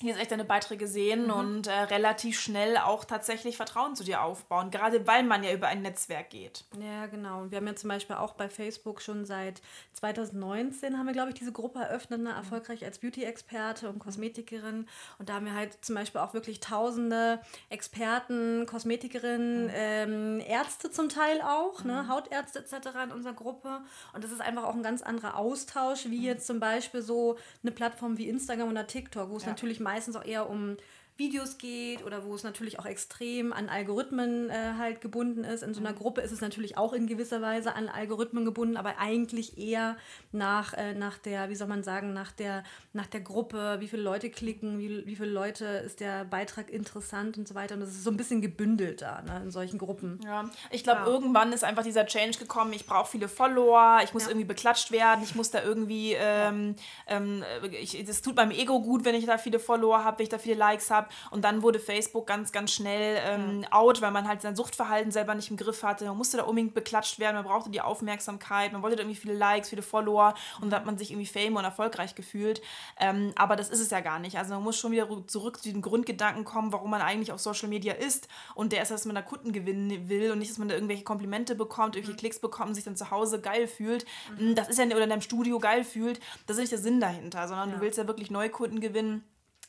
hier 0.00 0.14
ist 0.14 0.20
echt 0.20 0.30
deine 0.30 0.44
Beiträge 0.44 0.86
sehen 0.86 1.24
mhm. 1.24 1.32
und 1.32 1.66
äh, 1.66 1.72
relativ 1.72 2.40
schnell 2.40 2.76
auch 2.78 3.04
tatsächlich 3.04 3.56
Vertrauen 3.56 3.96
zu 3.96 4.04
dir 4.04 4.22
aufbauen, 4.22 4.70
gerade 4.70 5.06
weil 5.06 5.22
man 5.22 5.42
ja 5.42 5.52
über 5.52 5.68
ein 5.68 5.82
Netzwerk 5.82 6.30
geht. 6.30 6.64
Ja, 6.80 7.06
genau. 7.06 7.50
Wir 7.50 7.58
haben 7.58 7.66
ja 7.66 7.76
zum 7.76 7.88
Beispiel 7.88 8.16
auch 8.16 8.34
bei 8.34 8.48
Facebook 8.48 9.02
schon 9.02 9.24
seit 9.24 9.60
2019 9.94 10.96
haben 10.96 11.06
wir, 11.06 11.12
glaube 11.12 11.30
ich, 11.30 11.34
diese 11.34 11.52
Gruppe 11.52 11.80
eröffnet, 11.80 12.20
ne? 12.20 12.30
erfolgreich 12.30 12.84
als 12.84 12.98
Beauty-Experte 12.98 13.88
und 13.88 13.98
Kosmetikerin. 13.98 14.86
Und 15.18 15.28
da 15.28 15.34
haben 15.34 15.46
wir 15.46 15.54
halt 15.54 15.84
zum 15.84 15.94
Beispiel 15.94 16.20
auch 16.20 16.34
wirklich 16.34 16.60
tausende 16.60 17.40
Experten, 17.68 18.66
Kosmetikerinnen, 18.66 19.64
mhm. 19.64 19.72
ähm, 19.74 20.40
Ärzte 20.46 20.90
zum 20.90 21.08
Teil 21.08 21.40
auch, 21.42 21.84
ne? 21.84 21.92
mhm. 21.92 21.98
ne? 21.98 22.08
Hautärzte 22.08 22.60
etc. 22.60 22.88
in 23.04 23.12
unserer 23.12 23.34
Gruppe. 23.34 23.80
Und 24.12 24.22
das 24.22 24.30
ist 24.30 24.40
einfach 24.40 24.64
auch 24.64 24.74
ein 24.74 24.82
ganz 24.82 25.02
anderer 25.02 25.36
Austausch, 25.36 26.04
wie 26.06 26.18
mhm. 26.18 26.24
jetzt 26.24 26.46
zum 26.46 26.60
Beispiel 26.60 27.02
so 27.02 27.36
eine 27.62 27.72
Plattform 27.72 28.18
wie 28.18 28.28
Instagram 28.28 28.68
oder 28.68 28.86
TikTok, 28.86 29.30
wo 29.30 29.36
es 29.36 29.42
ja. 29.42 29.50
natürlich 29.50 29.80
meistens 29.88 30.16
auch 30.16 30.24
eher 30.24 30.48
um 30.50 30.76
Videos 31.18 31.58
geht 31.58 32.04
oder 32.06 32.24
wo 32.24 32.34
es 32.34 32.44
natürlich 32.44 32.78
auch 32.78 32.86
extrem 32.86 33.52
an 33.52 33.68
Algorithmen 33.68 34.50
äh, 34.50 34.74
halt 34.78 35.00
gebunden 35.00 35.42
ist. 35.42 35.62
In 35.62 35.74
so 35.74 35.80
einer 35.80 35.90
mhm. 35.90 35.96
Gruppe 35.96 36.20
ist 36.20 36.30
es 36.30 36.40
natürlich 36.40 36.78
auch 36.78 36.92
in 36.92 37.08
gewisser 37.08 37.42
Weise 37.42 37.74
an 37.74 37.88
Algorithmen 37.88 38.44
gebunden, 38.44 38.76
aber 38.76 38.98
eigentlich 38.98 39.58
eher 39.58 39.96
nach, 40.30 40.74
äh, 40.74 40.94
nach 40.94 41.18
der, 41.18 41.50
wie 41.50 41.56
soll 41.56 41.66
man 41.66 41.82
sagen, 41.82 42.12
nach 42.12 42.30
der, 42.30 42.62
nach 42.92 43.06
der 43.06 43.20
Gruppe, 43.20 43.78
wie 43.80 43.88
viele 43.88 44.02
Leute 44.02 44.30
klicken, 44.30 44.78
wie, 44.78 45.04
wie 45.06 45.16
viele 45.16 45.30
Leute 45.30 45.64
ist 45.64 45.98
der 45.98 46.24
Beitrag 46.24 46.70
interessant 46.70 47.36
und 47.36 47.48
so 47.48 47.56
weiter. 47.56 47.74
Und 47.74 47.80
das 47.80 47.90
ist 47.90 48.04
so 48.04 48.10
ein 48.10 48.16
bisschen 48.16 48.40
gebündelter 48.40 49.22
ne, 49.22 49.42
in 49.42 49.50
solchen 49.50 49.78
Gruppen. 49.78 50.20
Ja, 50.24 50.48
ich 50.70 50.84
glaube, 50.84 51.00
ja. 51.00 51.06
irgendwann 51.08 51.52
ist 51.52 51.64
einfach 51.64 51.82
dieser 51.82 52.06
Change 52.06 52.38
gekommen, 52.38 52.72
ich 52.72 52.86
brauche 52.86 53.10
viele 53.10 53.28
Follower, 53.28 54.00
ich 54.04 54.14
muss 54.14 54.24
ja. 54.24 54.28
irgendwie 54.30 54.46
beklatscht 54.46 54.92
werden, 54.92 55.24
ich 55.24 55.34
muss 55.34 55.50
da 55.50 55.64
irgendwie, 55.64 56.14
ähm, 56.16 56.76
ähm, 57.08 57.44
ich, 57.72 58.04
das 58.04 58.22
tut 58.22 58.36
meinem 58.36 58.52
Ego 58.52 58.80
gut, 58.80 59.04
wenn 59.04 59.16
ich 59.16 59.26
da 59.26 59.36
viele 59.36 59.58
Follower 59.58 60.04
habe, 60.04 60.18
wenn 60.18 60.24
ich 60.24 60.30
da 60.30 60.38
viele 60.38 60.54
Likes 60.56 60.92
habe. 60.92 61.07
Und 61.30 61.44
dann 61.44 61.62
wurde 61.62 61.78
Facebook 61.78 62.26
ganz, 62.26 62.52
ganz 62.52 62.72
schnell 62.72 63.18
ähm, 63.24 63.62
ja. 63.62 63.72
out, 63.72 64.00
weil 64.00 64.10
man 64.10 64.28
halt 64.28 64.42
sein 64.42 64.56
Suchtverhalten 64.56 65.10
selber 65.10 65.34
nicht 65.34 65.50
im 65.50 65.56
Griff 65.56 65.82
hatte. 65.82 66.04
Man 66.06 66.16
musste 66.16 66.36
da 66.36 66.44
unbedingt 66.44 66.74
beklatscht 66.74 67.18
werden, 67.18 67.36
man 67.36 67.44
brauchte 67.44 67.70
die 67.70 67.80
Aufmerksamkeit, 67.80 68.72
man 68.72 68.82
wollte 68.82 68.96
da 68.96 69.02
irgendwie 69.02 69.20
viele 69.20 69.34
Likes, 69.34 69.70
viele 69.70 69.82
Follower 69.82 70.34
und 70.60 70.70
dann 70.70 70.80
hat 70.80 70.86
man 70.86 70.98
sich 70.98 71.10
irgendwie 71.10 71.26
fame 71.26 71.56
und 71.56 71.64
erfolgreich 71.64 72.14
gefühlt. 72.14 72.60
Ähm, 72.98 73.32
aber 73.36 73.56
das 73.56 73.68
ist 73.68 73.80
es 73.80 73.90
ja 73.90 74.00
gar 74.00 74.18
nicht. 74.18 74.38
Also 74.38 74.54
man 74.54 74.62
muss 74.62 74.78
schon 74.78 74.92
wieder 74.92 75.08
zurück 75.26 75.62
zu 75.62 75.70
den 75.70 75.82
Grundgedanken 75.82 76.44
kommen, 76.44 76.72
warum 76.72 76.90
man 76.90 77.00
eigentlich 77.00 77.32
auf 77.32 77.40
Social 77.40 77.68
Media 77.68 77.94
ist. 77.94 78.28
Und 78.54 78.72
der 78.72 78.82
ist, 78.82 78.90
dass 78.90 79.04
man 79.04 79.14
da 79.14 79.22
Kunden 79.22 79.52
gewinnen 79.52 80.08
will 80.08 80.30
und 80.32 80.38
nicht, 80.38 80.50
dass 80.50 80.58
man 80.58 80.68
da 80.68 80.74
irgendwelche 80.74 81.04
Komplimente 81.04 81.54
bekommt, 81.54 81.96
irgendwelche 81.96 82.16
mhm. 82.16 82.20
Klicks 82.20 82.40
bekommt 82.40 82.70
und 82.70 82.74
sich 82.74 82.84
dann 82.84 82.96
zu 82.96 83.10
Hause 83.10 83.40
geil 83.40 83.66
fühlt. 83.66 84.04
Mhm. 84.38 84.54
Das 84.54 84.68
ist 84.68 84.78
ja, 84.78 84.84
oder 84.86 85.04
in 85.04 85.10
deinem 85.10 85.20
Studio 85.20 85.58
geil 85.58 85.84
fühlt. 85.84 86.20
Das 86.46 86.56
ist 86.56 86.60
nicht 86.60 86.72
der 86.72 86.78
Sinn 86.78 87.00
dahinter, 87.00 87.48
sondern 87.48 87.70
ja. 87.70 87.76
du 87.76 87.80
willst 87.80 87.98
ja 87.98 88.06
wirklich 88.06 88.30
neue 88.30 88.50
Kunden 88.50 88.80
gewinnen 88.80 89.24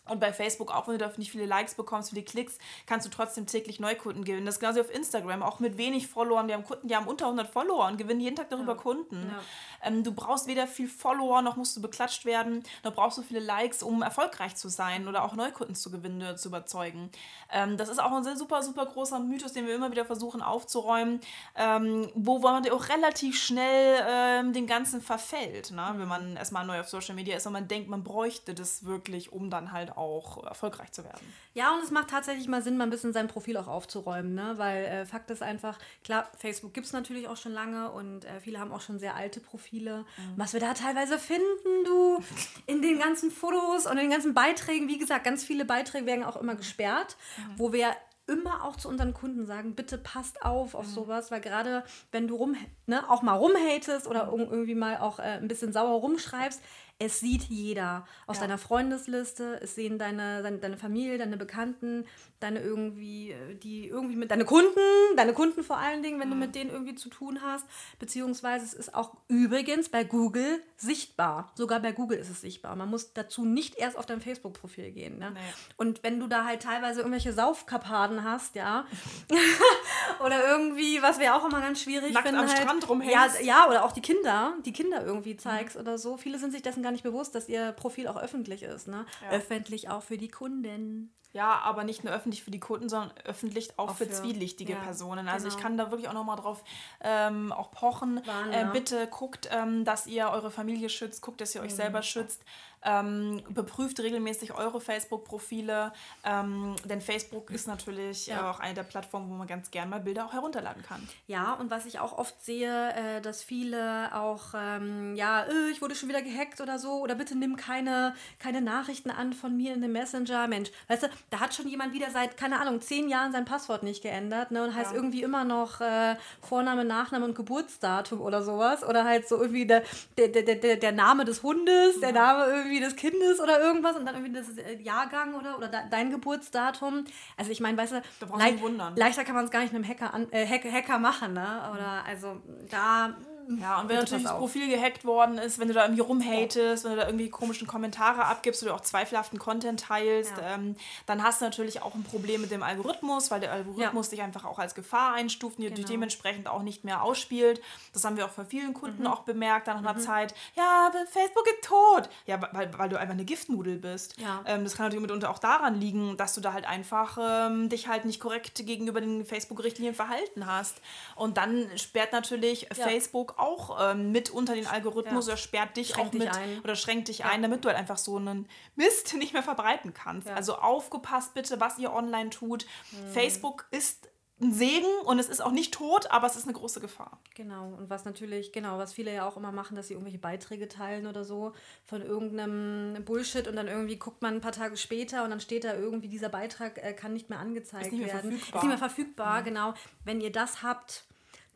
Und 0.10 0.20
bei 0.20 0.34
Facebook, 0.34 0.74
auch 0.74 0.88
wenn 0.88 0.98
du 0.98 1.06
da 1.06 1.12
nicht 1.18 1.32
viele 1.32 1.46
Likes 1.46 1.76
bekommst, 1.76 2.10
viele 2.10 2.24
Klicks, 2.24 2.58
kannst 2.86 3.06
du 3.06 3.10
trotzdem 3.10 3.46
täglich 3.46 3.80
Neukunden 3.80 4.24
gewinnen. 4.24 4.46
Das 4.46 4.56
ist 4.56 4.60
genauso 4.60 4.82
auf 4.82 4.94
Instagram, 4.94 5.44
auch 5.44 5.60
mit 5.60 5.78
wenig 5.78 6.08
Followern. 6.08 6.48
Wir 6.48 6.56
haben 6.56 6.66
Kunden, 6.66 6.88
die 6.88 6.96
haben 6.96 7.08
unter 7.08 7.26
100 7.26 7.48
Follower 7.48 7.88
und 7.88 7.98
gewinnen 7.98 8.20
jeden 8.20 8.36
Tag 8.36 8.50
darüber 8.50 8.74
ja. 8.74 8.78
Kunden. 8.78 9.32
Ja. 9.32 9.88
Ähm, 9.88 10.04
du 10.04 10.12
brauchst 10.12 10.48
weder 10.48 10.68
viel 10.68 10.88
Follower, 10.88 11.42
noch 11.42 11.56
musst 11.56 11.78
du 11.78 11.82
beklatscht 11.82 12.26
werden, 12.26 12.64
noch 12.84 12.94
brauchst 12.94 13.18
du 13.18 13.22
viele 13.22 13.40
Likes, 13.40 13.84
um 13.84 14.02
erfolgreich 14.02 14.56
zu 14.56 14.70
sein 14.70 15.08
oder 15.08 15.24
auch 15.24 15.36
Neukunden 15.36 15.76
zu 15.76 15.92
gewinnen 15.92 16.22
oder 16.22 16.36
zu 16.36 16.50
überzeugen. 16.50 17.10
Ähm, 17.52 17.78
das 17.78 17.90
ist 17.90 18.02
auch 18.02 18.12
ein 18.12 18.38
super, 18.38 18.64
super 18.64 18.86
großer 18.86 19.20
Mythos, 19.20 19.54
den 19.54 19.68
wir 19.68 19.76
immer 19.76 19.92
wieder 19.92 20.06
versuchen 20.06 20.42
aufzuräumen, 20.42 21.22
ähm, 21.56 22.10
wo 22.16 22.40
man 22.40 22.68
auch 22.70 22.90
relativ 22.90 23.42
schnell 23.42 24.06
ähm, 24.08 24.54
den 24.54 24.68
Ganzen 24.68 25.02
verfällt, 25.02 25.72
ne? 25.72 25.94
wenn 25.96 26.08
man 26.08 26.36
erstmal 26.36 26.66
neu 26.66 26.80
auf 26.80 26.90
Social 26.90 27.16
Media 27.16 27.38
ist 27.38 27.48
und 27.48 27.54
man 27.54 27.68
denkt, 27.68 27.90
man 27.90 28.04
bräuchte 28.04 28.54
das 28.54 28.86
wirklich, 28.86 29.32
um 29.32 29.50
dann 29.50 29.72
halt 29.72 29.96
auch 30.00 30.44
erfolgreich 30.46 30.92
zu 30.92 31.04
werden. 31.04 31.22
Ja, 31.54 31.76
und 31.76 31.84
es 31.84 31.92
macht 31.92 32.10
tatsächlich 32.10 32.48
mal 32.48 32.62
Sinn, 32.62 32.78
mal 32.78 32.86
ein 32.86 32.90
bisschen 32.90 33.14
sein 33.14 33.28
Profil 33.28 33.58
auch 33.58 33.68
aufzuräumen, 33.68 34.34
ne? 34.34 34.54
weil 34.58 34.86
äh, 34.86 35.06
Fakt 35.06 35.30
ist 35.30 35.44
einfach, 35.44 35.78
klar, 36.04 36.30
Facebook 36.38 36.74
gibt 36.74 36.88
es 36.88 36.94
natürlich 36.94 37.28
auch 37.28 37.38
schon 37.38 37.52
lange 37.52 37.92
und 37.92 38.26
äh, 38.26 38.40
viele 38.40 38.60
haben 38.60 38.72
auch 38.72 38.82
schon 38.82 39.00
sehr 39.00 39.16
alte 39.16 39.40
Profile. 39.40 40.00
Mhm. 40.00 40.34
Was 40.38 40.54
wir 40.54 40.60
da 40.60 40.74
teilweise 40.74 41.20
finden, 41.20 41.84
du, 41.86 42.24
in 42.66 42.82
den 42.82 43.00
ganzen 43.00 43.30
Fotos 43.30 43.86
und 43.86 43.94
in 43.94 44.06
den 44.06 44.12
ganzen 44.12 44.34
Beiträgen, 44.34 44.88
wie 44.88 44.98
gesagt, 44.98 45.26
ganz 45.26 45.44
viele 45.44 45.66
Beiträge 45.66 46.06
werden 46.06 46.24
auch 46.24 46.38
immer 46.38 46.56
gesperrt, 46.56 47.18
mhm. 47.38 47.60
wo 47.60 47.74
wir 47.74 47.94
immer 48.30 48.64
auch 48.64 48.76
zu 48.76 48.88
unseren 48.88 49.14
Kunden 49.14 49.46
sagen, 49.46 49.76
bitte 49.76 49.98
passt 49.98 50.44
auf 50.44 50.76
auf 50.76 50.86
mhm. 50.88 50.92
sowas, 50.92 51.32
weil 51.32 51.42
gerade 51.42 51.84
wenn 52.12 52.28
du 52.28 52.36
rum, 52.36 52.56
ne, 52.86 53.10
auch 53.10 53.22
mal 53.22 53.34
rumhatest 53.34 54.08
oder 54.08 54.30
irgendwie 54.32 54.76
mal 54.76 54.98
auch 54.98 55.20
äh, 55.20 55.24
ein 55.24 55.48
bisschen 55.48 55.74
sauer 55.74 56.00
rumschreibst, 56.00 56.62
es 57.00 57.22
sieht 57.22 57.44
jeder 57.44 58.06
aus 58.28 58.38
ja. 58.38 58.42
deiner 58.42 58.58
Freundesliste, 58.58 59.60
es 59.62 59.76
sehen 59.76 59.98
deine, 59.98 60.44
deine, 60.44 60.58
deine, 60.58 60.78
Familie, 60.78 61.18
deine 61.18 61.38
Bekannten, 61.38 62.06
deine 62.42 62.60
irgendwie, 62.60 63.32
äh, 63.32 63.56
die 63.56 63.88
irgendwie 63.88 64.18
mit, 64.18 64.32
deine 64.32 64.44
Kunden, 64.44 64.80
deine 65.16 65.34
Kunden 65.34 65.64
vor 65.64 65.78
allen 65.78 66.04
Dingen, 66.04 66.20
wenn 66.20 66.28
mhm. 66.28 66.34
du 66.34 66.38
mit 66.38 66.56
denen 66.56 66.70
irgendwie 66.70 66.96
zu 66.96 67.10
tun 67.10 67.40
hast, 67.42 67.66
beziehungsweise 68.00 68.66
es 68.66 68.74
ist 68.74 68.94
auch 68.94 69.16
übrigens 69.30 69.88
bei 69.88 70.04
Google 70.04 70.62
sichtbar. 70.76 71.52
Sogar 71.56 71.80
bei 71.80 71.94
Google 71.94 72.18
ist 72.18 72.30
es 72.30 72.42
sichtbar. 72.42 72.76
Man 72.76 72.90
muss 72.90 73.14
dazu 73.14 73.46
nicht 73.46 73.76
erst 73.76 73.98
auf 73.98 74.06
dein 74.06 74.20
Facebook-Profil 74.20 74.92
gehen. 74.92 75.20
Ne? 75.20 75.32
Nee. 75.34 75.40
Und 75.78 76.04
wenn 76.04 76.20
du 76.20 76.28
da 76.28 76.44
halt 76.44 76.62
teilweise 76.64 77.00
irgendwelche 77.00 77.32
Saufkapaden 77.32 78.26
hast, 78.26 78.56
ja, 78.56 78.86
oder 80.24 80.48
irgendwie, 80.48 81.02
was 81.02 81.20
wäre 81.20 81.36
auch 81.36 81.46
immer 81.46 81.62
ganz 81.62 81.82
schwierig 81.82 82.14
Nackt 82.14 82.28
finden, 82.28 82.42
am 82.42 82.48
halt, 82.48 82.58
Strand 82.58 82.90
rumhängst. 82.90 83.42
Ja, 83.42 83.46
ja, 83.46 83.68
oder 83.68 83.84
auch 83.84 83.92
die 83.92 84.02
Kinder, 84.02 84.54
die 84.66 84.74
Kinder 84.74 85.06
irgendwie 85.06 85.38
zeigst 85.38 85.76
mhm. 85.76 85.82
oder 85.82 85.98
so. 85.98 86.18
Viele 86.18 86.40
sind 86.40 86.52
sich 86.52 86.62
dessen 86.62 86.84
gar 86.84 86.92
nicht 86.92 87.04
bewusst, 87.04 87.36
dass 87.36 87.50
ihr 87.50 87.72
Profil 87.72 88.08
auch 88.08 88.18
öffentlich 88.18 88.64
ist. 88.64 88.88
Ne? 88.88 89.06
Ja. 89.22 89.38
Öffentlich 89.38 89.90
auch 89.90 90.04
für 90.04 90.18
die 90.18 90.30
Kunden. 90.30 91.14
Ja, 91.32 91.60
aber 91.60 91.84
nicht 91.84 92.04
nur 92.04 92.14
öffentlich 92.14 92.44
für 92.44 92.50
die 92.50 92.60
Kunden, 92.60 92.90
sondern 92.90 93.12
öffentlich 93.24 93.78
auch, 93.78 93.90
auch 93.90 93.96
für, 93.96 94.06
für, 94.06 94.12
zwielichtige 94.12 94.74
ja, 94.74 94.80
Personen. 94.80 95.28
Also 95.28 95.46
genau. 95.46 95.58
ich 95.58 95.64
kann 95.64 95.78
da 95.78 95.92
wirklich 95.92 96.10
auch 96.10 96.14
nochmal 96.14 96.38
drauf 96.38 96.64
ähm, 97.02 97.52
auch 97.52 97.72
pochen. 97.72 98.26
Waren, 98.26 98.52
äh, 98.52 98.68
bitte 98.74 99.08
guckt, 99.08 99.48
ähm, 99.52 99.86
dass 99.86 100.08
ihr 100.08 100.30
eure 100.30 100.50
Familie 100.50 100.90
schützt, 100.90 101.22
guckt, 101.22 101.40
dass 101.40 101.54
ihr 101.54 101.62
euch 101.62 101.72
mhm. 101.72 101.78
selber 101.78 102.02
schützt. 102.02 102.42
Ähm, 102.82 103.42
überprüft 103.50 104.00
regelmäßig 104.00 104.54
eure 104.54 104.80
Facebook-Profile, 104.80 105.92
ähm, 106.24 106.78
denn 106.86 107.02
Facebook 107.02 107.52
ist 107.52 107.68
natürlich 107.68 108.28
ja. 108.28 108.38
äh, 108.38 108.50
auch 108.50 108.62
eine 108.62 108.74
der 108.74 108.84
Plattformen, 108.84 109.30
wo 109.30 109.34
man 109.34 109.48
ganz 109.48 109.70
gern 109.70 109.90
mal 109.90 110.00
Bilder 110.00 110.26
auch 110.26 110.32
herunterladen 110.32 110.82
kann. 110.84 111.06
Ja, 111.28 111.54
und 111.56 111.70
was 111.72 111.86
ich 111.86 112.00
auch 112.00 112.18
oft 112.18 112.42
sehe, 112.42 112.94
äh, 112.94 113.22
dass 113.22 113.44
viele 113.44 114.16
auch, 114.16 114.54
ähm, 114.56 115.14
ja, 115.18 115.44
äh, 115.44 115.72
ich 115.72 115.82
wurde 115.82 115.94
schon 115.94 116.08
wieder 116.08 116.22
gehackt 116.22 116.62
oder 116.62 116.80
so, 116.80 117.02
oder 117.02 117.16
bitte 117.16 117.38
nimm 117.38 117.58
keine, 117.58 118.16
keine 118.40 118.62
Nachrichten 118.62 119.12
an 119.12 119.34
von 119.34 119.58
mir 119.58 119.74
in 119.74 119.82
dem 119.82 119.92
Messenger. 119.92 120.48
Mensch, 120.48 120.72
weißt 120.88 121.04
du, 121.04 121.10
da 121.30 121.40
hat 121.40 121.54
schon 121.54 121.68
jemand 121.68 121.94
wieder 121.94 122.10
seit, 122.12 122.38
keine 122.38 122.60
Ahnung, 122.60 122.82
zehn 122.82 123.10
Jahren 123.10 123.32
sein 123.32 123.46
Passwort 123.46 123.84
nicht 123.84 124.02
geändert 124.02 124.52
ne, 124.52 124.64
und 124.64 124.76
heißt 124.76 124.92
ja. 124.92 124.96
irgendwie 124.96 125.24
immer 125.24 125.44
noch 125.44 125.82
äh, 125.82 126.16
Vorname, 126.42 126.86
Nachname 126.86 127.26
und 127.26 127.36
Geburtsdatum 127.36 128.22
oder 128.22 128.42
sowas. 128.42 128.84
Oder 128.84 129.04
halt 129.04 129.28
so 129.28 129.40
irgendwie 129.40 129.66
der, 129.66 129.84
der, 130.18 130.30
der, 130.30 130.56
der, 130.56 130.76
der 130.78 130.92
Name 130.92 131.26
des 131.26 131.44
Hundes, 131.44 131.96
ja. 131.96 132.12
der 132.12 132.14
Name 132.14 132.46
irgendwie 132.52 132.80
des 132.80 132.96
Kindes 132.96 133.40
oder 133.40 133.60
irgendwas 133.60 133.96
und 133.96 134.06
dann 134.06 134.16
irgendwie 134.16 134.34
das 134.34 134.58
äh, 134.58 134.82
Jahrgang 134.82 135.36
oder, 135.36 135.58
oder 135.58 135.70
dein 135.90 136.10
Geburtsdatum. 136.12 137.06
Also 137.38 137.52
ich 137.52 137.60
meine, 137.60 137.78
weißt 137.78 137.94
du, 137.94 138.02
le 138.22 138.94
leichter 138.96 139.24
kann 139.24 139.36
man 139.36 139.46
es 139.46 139.52
gar 139.52 139.62
nicht 139.62 139.74
einem 139.74 139.88
Hacker, 139.88 140.14
an, 140.14 140.28
äh, 140.32 140.46
Hacker 140.46 141.00
machen, 141.00 141.34
ne? 141.34 141.70
Oder 141.72 142.04
also 142.06 142.42
da 142.70 143.16
ja, 143.58 143.82
und 143.82 143.90
wenn 143.90 143.98
natürlich 143.98 144.24
das 144.24 144.38
Profil 144.38 144.70
gehackt 144.70 145.06
worden 145.06 145.40
ist, 145.40 145.58
wenn 145.58 145.68
du 145.68 145.74
da 145.74 145.84
irgendwie 145.84 146.02
rumhatest, 146.02 146.84
wenn 146.84 146.92
du 146.92 146.98
da 146.98 147.08
irgendwie 147.08 147.30
komischen 147.30 147.68
Kommentare 147.68 148.26
abgibst 148.26 148.62
oder 148.62 148.76
auch 148.76 148.82
zweifelhaften 148.82 149.40
Content 149.40 149.80
teilst, 149.80 150.34
ja. 150.38 150.56
ähm, 150.56 150.76
dann 151.08 151.24
hast 151.24 151.42
du 151.42 151.46
natürlich 151.46 151.82
auch 151.82 151.96
ein 151.96 152.04
Problem 152.04 152.42
mit 152.42 152.52
dem 152.52 152.62
Algorithmus, 152.62 153.32
weil 153.32 153.40
der 153.40 153.52
Algorithmus 153.52 154.08
ja. 154.08 154.12
dich 154.12 154.22
einfach 154.22 154.46
auch 154.46 154.60
als 154.60 154.76
Gefahr 154.76 155.14
einstuft 155.14 155.58
und 155.58 155.64
genau. 155.64 155.76
dich 155.76 155.86
dementsprechend 155.86 156.48
auch 156.48 156.62
nicht 156.62 156.84
mehr 156.84 157.02
ausspielt. 157.02 157.60
Das 157.94 158.04
haben 158.06 158.18
wir 158.18 158.26
auch 158.26 158.32
bei 158.32 158.46
vielen 158.46 158.74
Kunden 158.74 159.04
mhm. 159.04 159.08
auch 159.08 159.22
bemerkt 159.22 159.68
nach 159.68 159.78
einer 159.78 159.96
mhm. 159.96 160.00
Zeit. 160.00 160.36
Ja, 160.56 160.92
Facebook 161.10 161.48
ist 161.48 161.68
tot. 161.68 162.10
Ja, 162.28 162.40
weil, 162.52 162.72
weil 162.78 162.90
du 162.90 163.00
einfach 163.00 163.16
eine 163.16 163.26
Giftnudel 163.26 163.78
bist. 163.78 164.20
Ja. 164.20 164.44
Ähm, 164.46 164.64
das 164.64 164.76
kann 164.76 164.86
natürlich 164.86 165.02
mitunter 165.02 165.32
auch 165.32 165.40
daran 165.40 165.74
liegen, 165.74 166.18
dass 166.18 166.36
du 166.36 166.42
da 166.42 166.54
halt 166.54 166.66
einfach 166.66 167.18
ähm, 167.20 167.70
dich 167.70 167.88
halt 167.88 168.06
nicht 168.06 168.20
korrekt 168.20 168.64
gegenüber 168.66 169.02
den 169.02 169.26
Facebook-Richtlinien 169.26 169.96
verhalten 169.96 170.46
hast. 170.46 170.82
Und 171.16 171.38
dann 171.38 171.68
sperrt 171.78 172.12
natürlich 172.12 172.68
Facebook 172.74 173.39
auch 173.40 173.78
ähm, 173.92 174.12
mit 174.12 174.30
unter 174.30 174.56
den 174.56 174.68
Algorithmus 174.68 175.28
ja. 175.28 175.34
oder 175.34 175.38
sperrt 175.38 175.78
dich 175.78 175.90
schränkt 175.90 176.16
auch 176.16 176.20
mit 176.20 176.30
ein. 176.30 176.60
oder 176.64 176.76
schränkt 176.76 177.08
dich 177.08 177.20
ja. 177.20 177.28
ein, 177.28 177.42
damit 177.42 177.64
du 177.64 177.70
halt 177.70 177.78
einfach 177.78 177.98
so 177.98 178.18
einen 178.18 178.48
Mist 178.76 179.14
nicht 179.18 179.34
mehr 179.34 179.44
verbreiten 179.44 179.94
kannst. 179.94 180.28
Ja. 180.28 180.36
Also 180.36 180.56
aufgepasst 180.56 181.34
bitte, 181.34 181.60
was 181.60 181.78
ihr 181.78 181.94
online 181.94 182.30
tut. 182.30 182.66
Mhm. 182.92 183.08
Facebook 183.12 183.68
ist 183.72 184.10
ein 184.42 184.54
Segen 184.54 184.88
und 185.04 185.20
es 185.20 185.28
ist 185.28 185.42
auch 185.42 185.52
nicht 185.52 185.74
tot, 185.74 186.10
aber 186.12 186.26
es 186.26 186.36
ist 186.38 186.46
eine 186.46 186.54
große 186.54 186.80
Gefahr. 186.80 187.20
Genau, 187.36 187.74
und 187.78 187.90
was 187.90 188.06
natürlich, 188.06 188.54
genau, 188.54 188.78
was 188.78 188.94
viele 188.94 189.14
ja 189.14 189.28
auch 189.28 189.36
immer 189.36 189.52
machen, 189.52 189.76
dass 189.76 189.88
sie 189.90 189.96
irgendwelche 189.96 190.18
Beiträge 190.18 190.70
teilen 190.70 191.08
oder 191.08 191.26
so 191.26 191.52
von 191.84 192.02
irgendeinem 192.02 193.04
Bullshit 193.04 193.48
und 193.48 193.58
dann 193.58 193.68
irgendwie 193.68 193.98
guckt 193.98 194.22
man 194.22 194.36
ein 194.36 194.42
paar 194.42 194.54
Tage 194.54 194.78
später 194.78 195.24
und 195.26 195.32
dann 195.32 195.42
steht 195.42 195.66
da 195.66 195.74
irgendwie, 195.74 196.08
dieser 196.08 196.30
Beitrag 196.30 196.78
äh, 196.78 196.94
kann 196.94 197.14
nicht 197.14 197.30
mehr 197.30 197.40
angezeigt 197.40 197.88
ist 197.88 197.92
nicht 197.92 198.06
mehr 198.06 198.14
werden. 198.14 198.32
Verfügbar. 198.32 198.48
Ist 198.48 198.64
nicht 198.64 198.70
mehr 198.70 198.90
verfügbar, 198.90 199.42
mhm. 199.42 199.46
genau. 199.46 199.74
Wenn 200.06 200.22
ihr 200.22 200.32
das 200.32 200.64
habt, 200.64 201.04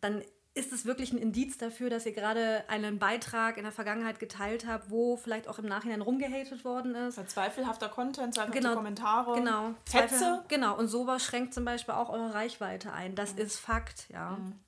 dann 0.01 0.21
ist 0.55 0.71
es 0.71 0.85
wirklich 0.85 1.11
ein 1.11 1.17
Indiz 1.17 1.57
dafür, 1.57 1.89
dass 1.89 2.05
ihr 2.05 2.11
gerade 2.11 2.63
einen 2.67 2.99
Beitrag 2.99 3.57
in 3.57 3.63
der 3.63 3.71
Vergangenheit 3.71 4.19
geteilt 4.19 4.67
habt, 4.67 4.91
wo 4.91 5.17
vielleicht 5.17 5.47
auch 5.47 5.57
im 5.57 5.65
Nachhinein 5.65 6.01
rumgehatet 6.01 6.63
worden 6.63 6.93
ist. 6.93 7.15
Verzweifelhafter 7.15 7.89
Content, 7.89 8.35
zweifelhafte 8.35 8.61
genau, 8.61 8.75
Kommentare, 8.75 9.35
genau, 9.35 9.73
Hetze. 9.91 10.43
Genau, 10.47 10.77
und 10.77 10.87
sowas 10.89 11.23
schränkt 11.23 11.55
zum 11.55 11.65
Beispiel 11.65 11.95
auch 11.95 12.09
eure 12.09 12.33
Reichweite 12.35 12.93
ein. 12.93 13.15
Das 13.15 13.33
mhm. 13.33 13.41
ist 13.41 13.59
Fakt, 13.59 14.09
ja. 14.09 14.31
Mhm. 14.31 14.59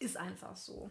Ist 0.00 0.16
einfach 0.16 0.56
so. 0.56 0.90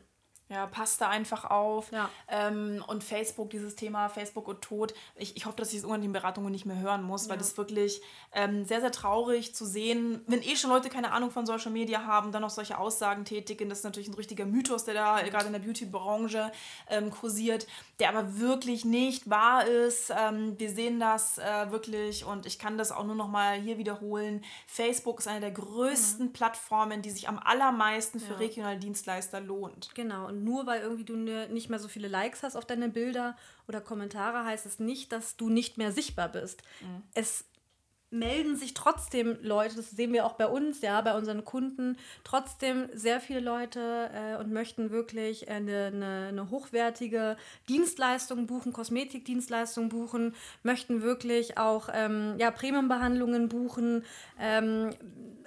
Ja, 0.50 0.65
passt 0.65 1.00
da 1.00 1.10
einfach 1.10 1.46
auf. 1.46 1.91
Ja. 1.91 2.10
Ähm, 2.27 2.84
und 2.88 3.03
Facebook, 3.03 3.51
dieses 3.51 3.75
Thema 3.75 4.10
Facebook 4.10 4.48
und 4.48 4.62
Tod. 4.62 4.96
Ich, 5.15 5.38
ich 5.38 5.46
hoffe, 5.46 5.58
dass 5.58 5.70
ich 5.70 5.77
es 5.77 5.84
irgendwann 5.84 6.01
in 6.01 6.10
den 6.10 6.13
Beratungen 6.13 6.51
nicht 6.51 6.65
mehr 6.65 6.79
hören 6.79 7.03
muss, 7.03 7.25
ja. 7.25 7.29
weil 7.29 7.38
das 7.38 7.56
wirklich 7.56 8.01
ähm, 8.34 8.65
sehr, 8.65 8.82
sehr 8.82 8.91
traurig 8.91 9.53
zu 9.53 9.65
sehen, 9.65 10.24
wenn 10.25 10.41
eh 10.41 10.56
schon 10.56 10.72
Leute 10.72 10.89
keine 10.89 11.12
Ahnung 11.12 11.29
von 11.29 11.46
Social 11.46 11.72
Media 11.72 12.06
haben, 12.06 12.32
dann 12.32 12.41
noch 12.41 12.50
solche 12.50 12.79
Aussagen 12.79 13.25
tätigen. 13.25 13.70
Das 13.70 13.79
ist 13.79 13.84
natürlich 13.84 14.10
ein 14.10 14.15
richtiger 14.15 14.46
Mythos, 14.46 14.86
der 14.86 14.96
da 14.96 15.22
gerade 15.22 15.46
in 15.46 15.53
der 15.53 15.60
Beauty-Branche 15.60 16.51
ähm, 16.89 17.12
kursiert, 17.12 17.68
der 18.00 18.10
aber 18.10 18.39
wirklich 18.39 18.86
nicht 18.86 19.29
wahr 19.29 19.68
ist. 19.68 20.12
Ähm, 20.18 20.58
wir 20.58 20.72
sehen 20.72 21.00
das 21.00 21.38
äh, 21.38 21.70
wirklich 21.70 22.25
und 22.25 22.48
ich 22.48 22.58
kann 22.58 22.79
das 22.79 22.91
auch 22.91 23.03
nur 23.03 23.15
noch 23.15 23.27
mal 23.27 23.53
hier 23.53 23.77
wiederholen. 23.77 24.44
Facebook 24.65 25.20
ist 25.20 25.27
eine 25.27 25.41
der 25.41 25.51
größten 25.51 26.27
mhm. 26.27 26.34
Plattformen, 26.34 27.03
die 27.03 27.12
sich 27.12 27.29
am 27.29 27.38
allermeisten 27.38 28.20
für 28.20 28.34
ja. 28.34 28.39
regionale 28.39 28.79
Dienstleister 28.79 29.39
lohnt. 29.41 29.89
Genau. 29.94 30.27
Und 30.27 30.38
nur 30.39 30.65
weil 30.65 30.81
irgendwie 30.81 31.05
du 31.05 31.15
ne, 31.15 31.48
nicht 31.50 31.69
mehr 31.69 31.79
so 31.79 31.88
viele 31.88 32.08
Likes 32.08 32.43
hast 32.43 32.55
auf 32.55 32.65
deine 32.65 32.89
Bilder 32.89 33.36
oder 33.67 33.81
Kommentare, 33.81 34.46
heißt 34.46 34.65
es 34.65 34.79
nicht, 34.79 35.12
dass 35.12 35.38
du 35.38 35.50
nicht 35.50 35.77
mehr 35.77 35.91
sichtbar 35.91 36.29
bist. 36.29 36.63
Mhm. 36.81 37.03
Es 37.13 37.46
melden 38.12 38.55
sich 38.55 38.74
trotzdem 38.74 39.38
Leute, 39.41 39.75
das 39.75 39.91
sehen 39.91 40.13
wir 40.13 40.25
auch 40.25 40.34
bei 40.34 40.48
uns, 40.48 40.81
ja, 40.81 41.00
bei 41.01 41.15
unseren 41.15 41.46
Kunden, 41.46 41.98
trotzdem 42.24 42.89
sehr 42.93 43.19
viele 43.19 43.39
Leute 43.39 44.10
äh, 44.13 44.36
und 44.38 44.51
möchten 44.51 44.89
wirklich 44.89 45.48
eine, 45.50 45.86
eine, 45.93 46.27
eine, 46.29 46.50
hochwertige 46.50 47.38
Dienstleistung 47.67 48.48
buchen, 48.48 48.74
Kosmetikdienstleistung 48.74 49.89
buchen, 49.89 50.34
möchten 50.63 51.03
wirklich 51.03 51.58
auch 51.58 51.89
ähm, 51.93 52.36
ja, 52.39 52.50
Premiumbehandlungen 52.50 53.48
buchen, 53.48 54.03
ähm, 54.39 54.89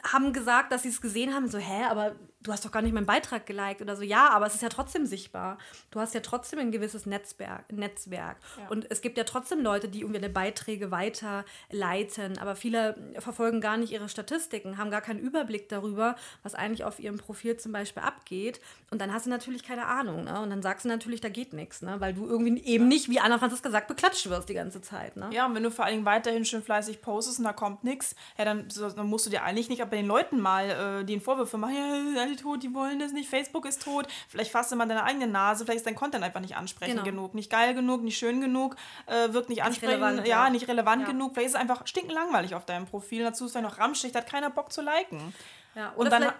haben 0.04 0.32
gesagt, 0.32 0.70
dass 0.72 0.82
sie 0.82 0.90
es 0.90 1.00
gesehen 1.00 1.34
haben, 1.34 1.48
so, 1.48 1.58
hä, 1.58 1.84
aber 1.90 2.14
du 2.42 2.52
hast 2.52 2.64
doch 2.64 2.70
gar 2.70 2.82
nicht 2.82 2.92
meinen 2.92 3.06
Beitrag 3.06 3.46
geliked 3.46 3.80
oder 3.80 3.96
so. 3.96 4.02
Ja, 4.02 4.30
aber 4.30 4.46
es 4.46 4.54
ist 4.54 4.62
ja 4.62 4.68
trotzdem 4.68 5.06
sichtbar. 5.06 5.58
Du 5.90 6.00
hast 6.00 6.14
ja 6.14 6.20
trotzdem 6.20 6.58
ein 6.58 6.72
gewisses 6.72 7.06
Netzwerk. 7.06 7.70
Netzwerk. 7.72 8.38
Ja. 8.58 8.68
Und 8.68 8.90
es 8.90 9.00
gibt 9.00 9.18
ja 9.18 9.24
trotzdem 9.24 9.60
Leute, 9.60 9.88
die 9.88 10.00
irgendwie 10.00 10.18
eine 10.18 10.28
Beiträge 10.28 10.90
weiterleiten, 10.90 12.38
aber 12.38 12.56
viele 12.56 12.96
verfolgen 13.18 13.60
gar 13.60 13.76
nicht 13.76 13.92
ihre 13.92 14.08
Statistiken, 14.08 14.78
haben 14.78 14.90
gar 14.90 15.00
keinen 15.00 15.20
Überblick 15.20 15.68
darüber, 15.68 16.16
was 16.42 16.54
eigentlich 16.54 16.84
auf 16.84 16.98
ihrem 16.98 17.18
Profil 17.18 17.56
zum 17.56 17.72
Beispiel 17.72 18.02
abgeht. 18.02 18.60
Und 18.90 19.00
dann 19.00 19.12
hast 19.12 19.26
du 19.26 19.30
natürlich 19.30 19.62
keine 19.62 19.86
Ahnung. 19.86 20.24
Ne? 20.24 20.40
Und 20.40 20.50
dann 20.50 20.62
sagst 20.62 20.84
du 20.84 20.88
natürlich, 20.88 21.20
da 21.20 21.28
geht 21.28 21.52
nichts, 21.52 21.82
ne? 21.82 22.00
weil 22.00 22.14
du 22.14 22.26
irgendwie 22.26 22.62
eben 22.64 22.88
nicht, 22.88 23.08
wie 23.08 23.20
Anna 23.20 23.38
Franziska 23.38 23.70
sagt, 23.70 23.88
beklatscht 23.88 24.28
wirst 24.28 24.48
die 24.48 24.54
ganze 24.54 24.80
Zeit. 24.80 25.16
Ne? 25.16 25.30
Ja, 25.32 25.46
und 25.46 25.54
wenn 25.54 25.62
du 25.62 25.70
vor 25.70 25.84
allen 25.84 25.94
Dingen 25.94 26.06
weiterhin 26.06 26.44
schön 26.44 26.62
fleißig 26.62 27.00
postest 27.00 27.38
und 27.38 27.44
da 27.44 27.52
kommt 27.52 27.84
nichts, 27.84 28.14
ja, 28.36 28.44
dann, 28.44 28.66
dann 28.96 29.06
musst 29.06 29.26
du 29.26 29.30
dir 29.30 29.42
eigentlich 29.42 29.68
nicht 29.68 29.82
bei 29.82 29.96
den 29.96 30.06
Leuten 30.06 30.40
mal 30.40 31.00
äh, 31.00 31.04
den 31.04 31.20
Vorwürfe 31.20 31.58
machen, 31.58 32.14
ja, 32.16 32.31
alle 32.32 32.36
tot, 32.40 32.62
die 32.62 32.74
wollen 32.74 32.98
das 32.98 33.12
nicht, 33.12 33.28
Facebook 33.28 33.66
ist 33.66 33.82
tot. 33.82 34.06
Vielleicht 34.28 34.50
fasst 34.50 34.72
du 34.72 34.76
mal 34.76 34.86
deine 34.86 35.04
eigene 35.04 35.26
Nase, 35.26 35.64
vielleicht 35.64 35.78
ist 35.78 35.86
dein 35.86 35.94
Content 35.94 36.24
einfach 36.24 36.40
nicht 36.40 36.56
ansprechend 36.56 37.04
genau. 37.04 37.04
genug, 37.04 37.34
nicht 37.34 37.50
geil 37.50 37.74
genug, 37.74 38.02
nicht 38.02 38.18
schön 38.18 38.40
genug, 38.40 38.76
äh, 39.06 39.32
wirkt 39.32 39.48
nicht 39.48 39.62
ansprechend, 39.62 40.00
nicht 40.00 40.06
relevant, 40.06 40.28
ja, 40.28 40.44
ja, 40.44 40.50
nicht 40.50 40.68
relevant 40.68 41.02
ja. 41.02 41.08
genug. 41.08 41.34
Vielleicht 41.34 41.48
ist 41.48 41.54
es 41.54 41.60
einfach 41.60 41.86
stinkenlangweilig 41.86 42.54
auf 42.54 42.64
deinem 42.64 42.86
Profil. 42.86 43.22
Dazu 43.22 43.46
ist 43.46 43.52
vielleicht 43.52 43.68
noch 43.68 43.78
Ramschicht, 43.78 44.14
hat 44.14 44.28
keiner 44.28 44.50
Bock 44.50 44.72
zu 44.72 44.82
liken. 44.82 45.34
Ja, 45.74 45.92
und 45.96 46.12
dann 46.12 46.30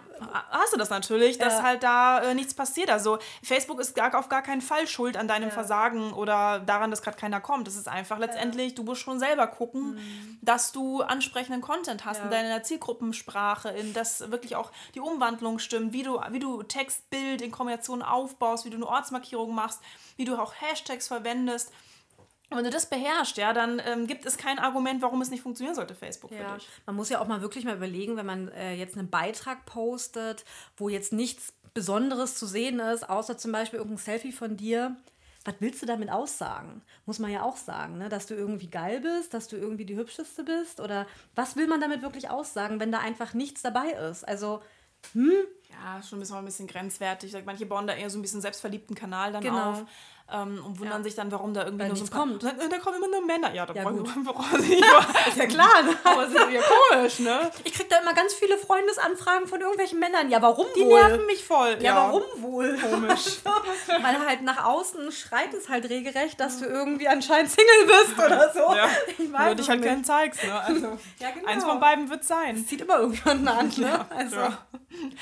hast 0.51 0.73
du 0.73 0.77
das 0.77 0.91
natürlich, 0.91 1.39
dass 1.39 1.53
ja. 1.53 1.63
halt 1.63 1.83
da 1.83 2.21
äh, 2.21 2.35
nichts 2.35 2.53
passiert. 2.53 2.91
Also 2.91 3.17
Facebook 3.41 3.79
ist 3.79 3.95
gar, 3.95 4.13
auf 4.17 4.29
gar 4.29 4.43
keinen 4.43 4.61
Fall 4.61 4.87
schuld 4.87 5.17
an 5.17 5.27
deinem 5.27 5.49
ja. 5.49 5.53
Versagen 5.53 6.13
oder 6.13 6.59
daran, 6.59 6.91
dass 6.91 7.01
gerade 7.01 7.17
keiner 7.17 7.41
kommt. 7.41 7.67
Das 7.67 7.75
ist 7.75 7.87
einfach 7.87 8.19
letztendlich, 8.19 8.75
du 8.75 8.83
musst 8.83 9.01
schon 9.01 9.19
selber 9.19 9.47
gucken, 9.47 9.95
mhm. 9.95 10.37
dass 10.41 10.71
du 10.71 11.01
ansprechenden 11.01 11.61
Content 11.61 12.05
hast 12.05 12.21
in 12.21 12.29
deiner 12.29 12.61
Zielgruppensprache, 12.61 13.69
in 13.69 13.93
dass 13.93 14.31
wirklich 14.31 14.55
auch 14.55 14.71
die 14.93 14.99
Umwandlung 14.99 15.57
stimmt, 15.57 15.93
wie 15.93 16.03
du, 16.03 16.19
wie 16.29 16.39
du 16.39 16.61
Text, 16.63 17.09
Bild 17.09 17.41
in 17.41 17.51
Kombination 17.51 18.03
aufbaust, 18.03 18.65
wie 18.65 18.69
du 18.69 18.77
eine 18.77 18.87
Ortsmarkierung 18.87 19.53
machst, 19.53 19.81
wie 20.15 20.25
du 20.25 20.37
auch 20.37 20.53
Hashtags 20.61 21.07
verwendest. 21.07 21.71
Wenn 22.55 22.63
du 22.63 22.69
das 22.69 22.87
beherrschst, 22.87 23.37
ja, 23.37 23.53
dann 23.53 23.81
ähm, 23.85 24.07
gibt 24.07 24.25
es 24.25 24.37
kein 24.37 24.59
Argument, 24.59 25.01
warum 25.01 25.21
es 25.21 25.29
nicht 25.29 25.41
funktionieren 25.41 25.75
sollte, 25.75 25.95
Facebook 25.95 26.31
ja. 26.31 26.37
für 26.49 26.55
dich. 26.55 26.67
Man 26.85 26.95
muss 26.95 27.09
ja 27.09 27.19
auch 27.19 27.27
mal 27.27 27.41
wirklich 27.41 27.65
mal 27.65 27.75
überlegen, 27.75 28.17
wenn 28.17 28.25
man 28.25 28.47
äh, 28.49 28.73
jetzt 28.75 28.97
einen 28.97 29.09
Beitrag 29.09 29.65
postet, 29.65 30.45
wo 30.77 30.89
jetzt 30.89 31.13
nichts 31.13 31.53
Besonderes 31.73 32.35
zu 32.35 32.45
sehen 32.45 32.79
ist, 32.79 33.09
außer 33.09 33.37
zum 33.37 33.51
Beispiel 33.51 33.79
irgendein 33.79 34.03
Selfie 34.03 34.31
von 34.31 34.57
dir. 34.57 34.95
Was 35.45 35.55
willst 35.59 35.81
du 35.81 35.85
damit 35.85 36.09
aussagen? 36.09 36.81
Muss 37.05 37.19
man 37.19 37.29
ja 37.29 37.43
auch 37.43 37.57
sagen, 37.57 37.97
ne? 37.97 38.07
dass 38.07 38.27
du 38.27 38.33
irgendwie 38.33 38.69
geil 38.69 39.01
bist, 39.01 39.33
dass 39.33 39.49
du 39.49 39.57
irgendwie 39.57 39.85
die 39.85 39.97
hübscheste 39.97 40.43
bist 40.43 40.79
oder 40.79 41.05
was 41.35 41.57
will 41.57 41.67
man 41.67 41.81
damit 41.81 42.01
wirklich 42.01 42.29
aussagen, 42.29 42.79
wenn 42.79 42.93
da 42.93 42.99
einfach 42.99 43.33
nichts 43.33 43.61
dabei 43.61 43.89
ist? 44.09 44.25
Also, 44.25 44.61
hm? 45.11 45.33
Ja, 45.69 46.01
schon 46.01 46.21
ein 46.21 46.45
bisschen 46.45 46.67
grenzwertig. 46.67 47.35
Manche 47.45 47.65
bauen 47.65 47.87
da 47.87 47.93
eher 47.93 48.09
so 48.09 48.17
ein 48.17 48.21
bisschen 48.21 48.41
selbstverliebten 48.41 48.95
Kanal 48.95 49.33
dann 49.33 49.43
genau. 49.43 49.71
auf 49.71 49.85
ähm, 50.31 50.63
und 50.65 50.79
wundern 50.79 50.99
ja. 50.99 51.03
sich 51.03 51.15
dann, 51.15 51.31
warum 51.31 51.53
da 51.53 51.65
irgendwie 51.65 51.83
Weil 51.83 51.89
nur 51.89 51.97
so 51.97 52.05
kommt. 52.05 52.43
Dann, 52.43 52.57
da 52.57 52.77
kommen 52.79 52.97
immer 52.97 53.07
nur 53.07 53.25
Männer. 53.25 53.53
Ja, 53.53 53.65
da 53.65 53.73
ja, 53.73 53.83
wollen 53.83 54.03
wir 54.03 55.27
Ist 55.27 55.37
ja 55.37 55.45
klar. 55.45 55.83
Ne? 55.83 55.95
Aber 56.03 56.23
es 56.23 56.33
ist 56.33 56.51
ja 56.51 56.61
komisch, 56.61 57.19
ne? 57.19 57.51
Ich 57.63 57.73
kriege 57.73 57.89
da 57.89 57.99
immer 57.99 58.13
ganz 58.13 58.33
viele 58.33 58.57
Freundesanfragen 58.57 59.47
von 59.47 59.59
irgendwelchen 59.59 59.99
Männern. 59.99 60.29
Ja, 60.29 60.41
warum 60.41 60.65
Die 60.75 60.81
wohl? 60.81 60.87
Die 60.87 61.07
nerven 61.07 61.25
mich 61.25 61.43
voll. 61.43 61.77
Ja, 61.79 61.83
ja. 61.83 61.95
warum 61.95 62.23
wohl? 62.37 62.77
Komisch. 62.77 63.39
Weil 63.87 64.25
halt 64.25 64.41
nach 64.41 64.63
außen 64.63 65.11
schreit 65.11 65.53
es 65.53 65.69
halt 65.69 65.89
regelrecht, 65.89 66.39
dass 66.39 66.59
du 66.59 66.65
irgendwie 66.65 67.07
anscheinend 67.07 67.51
Single 67.51 67.85
bist 67.85 68.17
oder 68.17 68.51
so. 68.53 68.75
Ja. 68.75 68.89
Ich 69.17 69.31
weiß 69.31 69.45
Nur 69.45 69.55
dich 69.55 69.69
halt 69.69 69.81
gern 69.81 70.03
zeigst, 70.03 70.43
ne? 70.43 70.61
Also, 70.65 70.97
ja, 71.19 71.31
genau. 71.31 71.47
Eins 71.47 71.63
von 71.63 71.79
beiden 71.79 72.09
wird 72.09 72.23
sein. 72.23 72.55
Das 72.55 72.67
zieht 72.67 72.81
immer 72.81 72.99
irgendjemanden 72.99 73.47
an, 73.47 73.71
ne? 73.77 74.05
Also. 74.09 74.37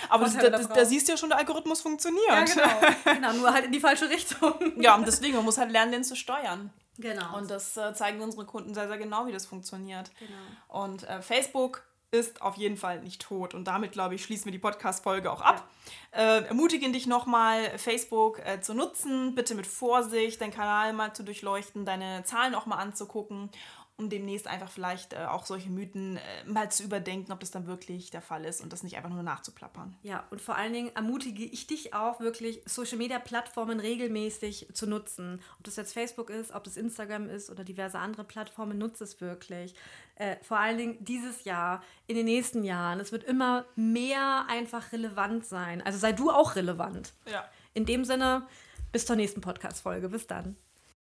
Aber 0.09 0.25
das, 0.25 0.37
das, 0.37 0.69
da 0.69 0.85
siehst 0.85 1.07
du 1.07 1.13
ja 1.13 1.17
schon, 1.17 1.29
der 1.29 1.37
Algorithmus 1.37 1.81
funktioniert. 1.81 2.27
Ja, 2.27 2.43
genau. 2.43 2.93
genau. 3.15 3.33
Nur 3.33 3.53
halt 3.53 3.65
in 3.65 3.71
die 3.71 3.79
falsche 3.79 4.09
Richtung. 4.09 4.53
Ja, 4.77 4.95
und 4.95 5.07
deswegen, 5.07 5.35
man 5.35 5.45
muss 5.45 5.57
halt 5.57 5.71
lernen, 5.71 5.91
den 5.91 6.03
zu 6.03 6.15
steuern. 6.15 6.71
Genau. 6.97 7.37
Und 7.37 7.49
das 7.49 7.77
äh, 7.77 7.93
zeigen 7.93 8.21
unsere 8.21 8.45
Kunden 8.45 8.73
sehr, 8.73 8.87
sehr 8.87 8.97
genau, 8.97 9.25
wie 9.25 9.31
das 9.31 9.45
funktioniert. 9.45 10.11
Genau. 10.19 10.83
Und 10.83 11.03
äh, 11.03 11.21
Facebook 11.21 11.83
ist 12.11 12.41
auf 12.41 12.55
jeden 12.55 12.75
Fall 12.75 12.99
nicht 13.01 13.21
tot. 13.21 13.53
Und 13.53 13.65
damit, 13.65 13.93
glaube 13.93 14.15
ich, 14.15 14.23
schließen 14.23 14.45
wir 14.45 14.51
die 14.51 14.59
Podcast-Folge 14.59 15.31
auch 15.31 15.41
ab. 15.41 15.67
Ja. 16.13 16.39
Äh, 16.39 16.43
ermutigen 16.43 16.91
dich 16.91 17.07
nochmal, 17.07 17.77
Facebook 17.77 18.39
äh, 18.45 18.59
zu 18.59 18.73
nutzen. 18.73 19.33
Bitte 19.33 19.55
mit 19.55 19.65
Vorsicht, 19.65 20.41
deinen 20.41 20.51
Kanal 20.51 20.91
mal 20.91 21.13
zu 21.13 21.23
durchleuchten, 21.23 21.85
deine 21.85 22.23
Zahlen 22.25 22.53
auch 22.53 22.65
mal 22.65 22.75
anzugucken 22.75 23.49
um 23.97 24.09
demnächst 24.09 24.47
einfach 24.47 24.71
vielleicht 24.71 25.13
äh, 25.13 25.25
auch 25.25 25.45
solche 25.45 25.69
Mythen 25.69 26.17
äh, 26.17 26.49
mal 26.49 26.71
zu 26.71 26.83
überdenken, 26.83 27.31
ob 27.31 27.39
das 27.39 27.51
dann 27.51 27.67
wirklich 27.67 28.09
der 28.09 28.21
Fall 28.21 28.45
ist 28.45 28.61
und 28.61 28.73
das 28.73 28.83
nicht 28.83 28.97
einfach 28.97 29.09
nur 29.09 29.23
nachzuplappern. 29.23 29.95
Ja, 30.01 30.25
und 30.31 30.41
vor 30.41 30.55
allen 30.55 30.73
Dingen 30.73 30.91
ermutige 30.95 31.43
ich 31.43 31.67
dich 31.67 31.93
auch 31.93 32.19
wirklich, 32.19 32.61
Social-Media-Plattformen 32.65 33.79
regelmäßig 33.79 34.67
zu 34.73 34.87
nutzen. 34.87 35.41
Ob 35.57 35.65
das 35.65 35.75
jetzt 35.75 35.93
Facebook 35.93 36.29
ist, 36.29 36.51
ob 36.51 36.63
das 36.63 36.77
Instagram 36.77 37.29
ist 37.29 37.49
oder 37.49 37.63
diverse 37.63 37.99
andere 37.99 38.23
Plattformen, 38.23 38.77
nutze 38.77 39.03
es 39.03 39.21
wirklich. 39.21 39.75
Äh, 40.15 40.37
vor 40.41 40.57
allen 40.57 40.77
Dingen 40.77 40.97
dieses 40.99 41.43
Jahr, 41.43 41.83
in 42.07 42.15
den 42.15 42.25
nächsten 42.25 42.63
Jahren. 42.63 42.99
Es 42.99 43.11
wird 43.11 43.23
immer 43.23 43.65
mehr 43.75 44.45
einfach 44.49 44.91
relevant 44.91 45.45
sein. 45.45 45.81
Also 45.81 45.97
sei 45.97 46.11
du 46.11 46.29
auch 46.29 46.55
relevant. 46.55 47.13
Ja. 47.31 47.45
In 47.73 47.85
dem 47.85 48.03
Sinne, 48.03 48.47
bis 48.91 49.05
zur 49.05 49.15
nächsten 49.15 49.41
Podcast-Folge. 49.41 50.09
Bis 50.09 50.27
dann. 50.27 50.57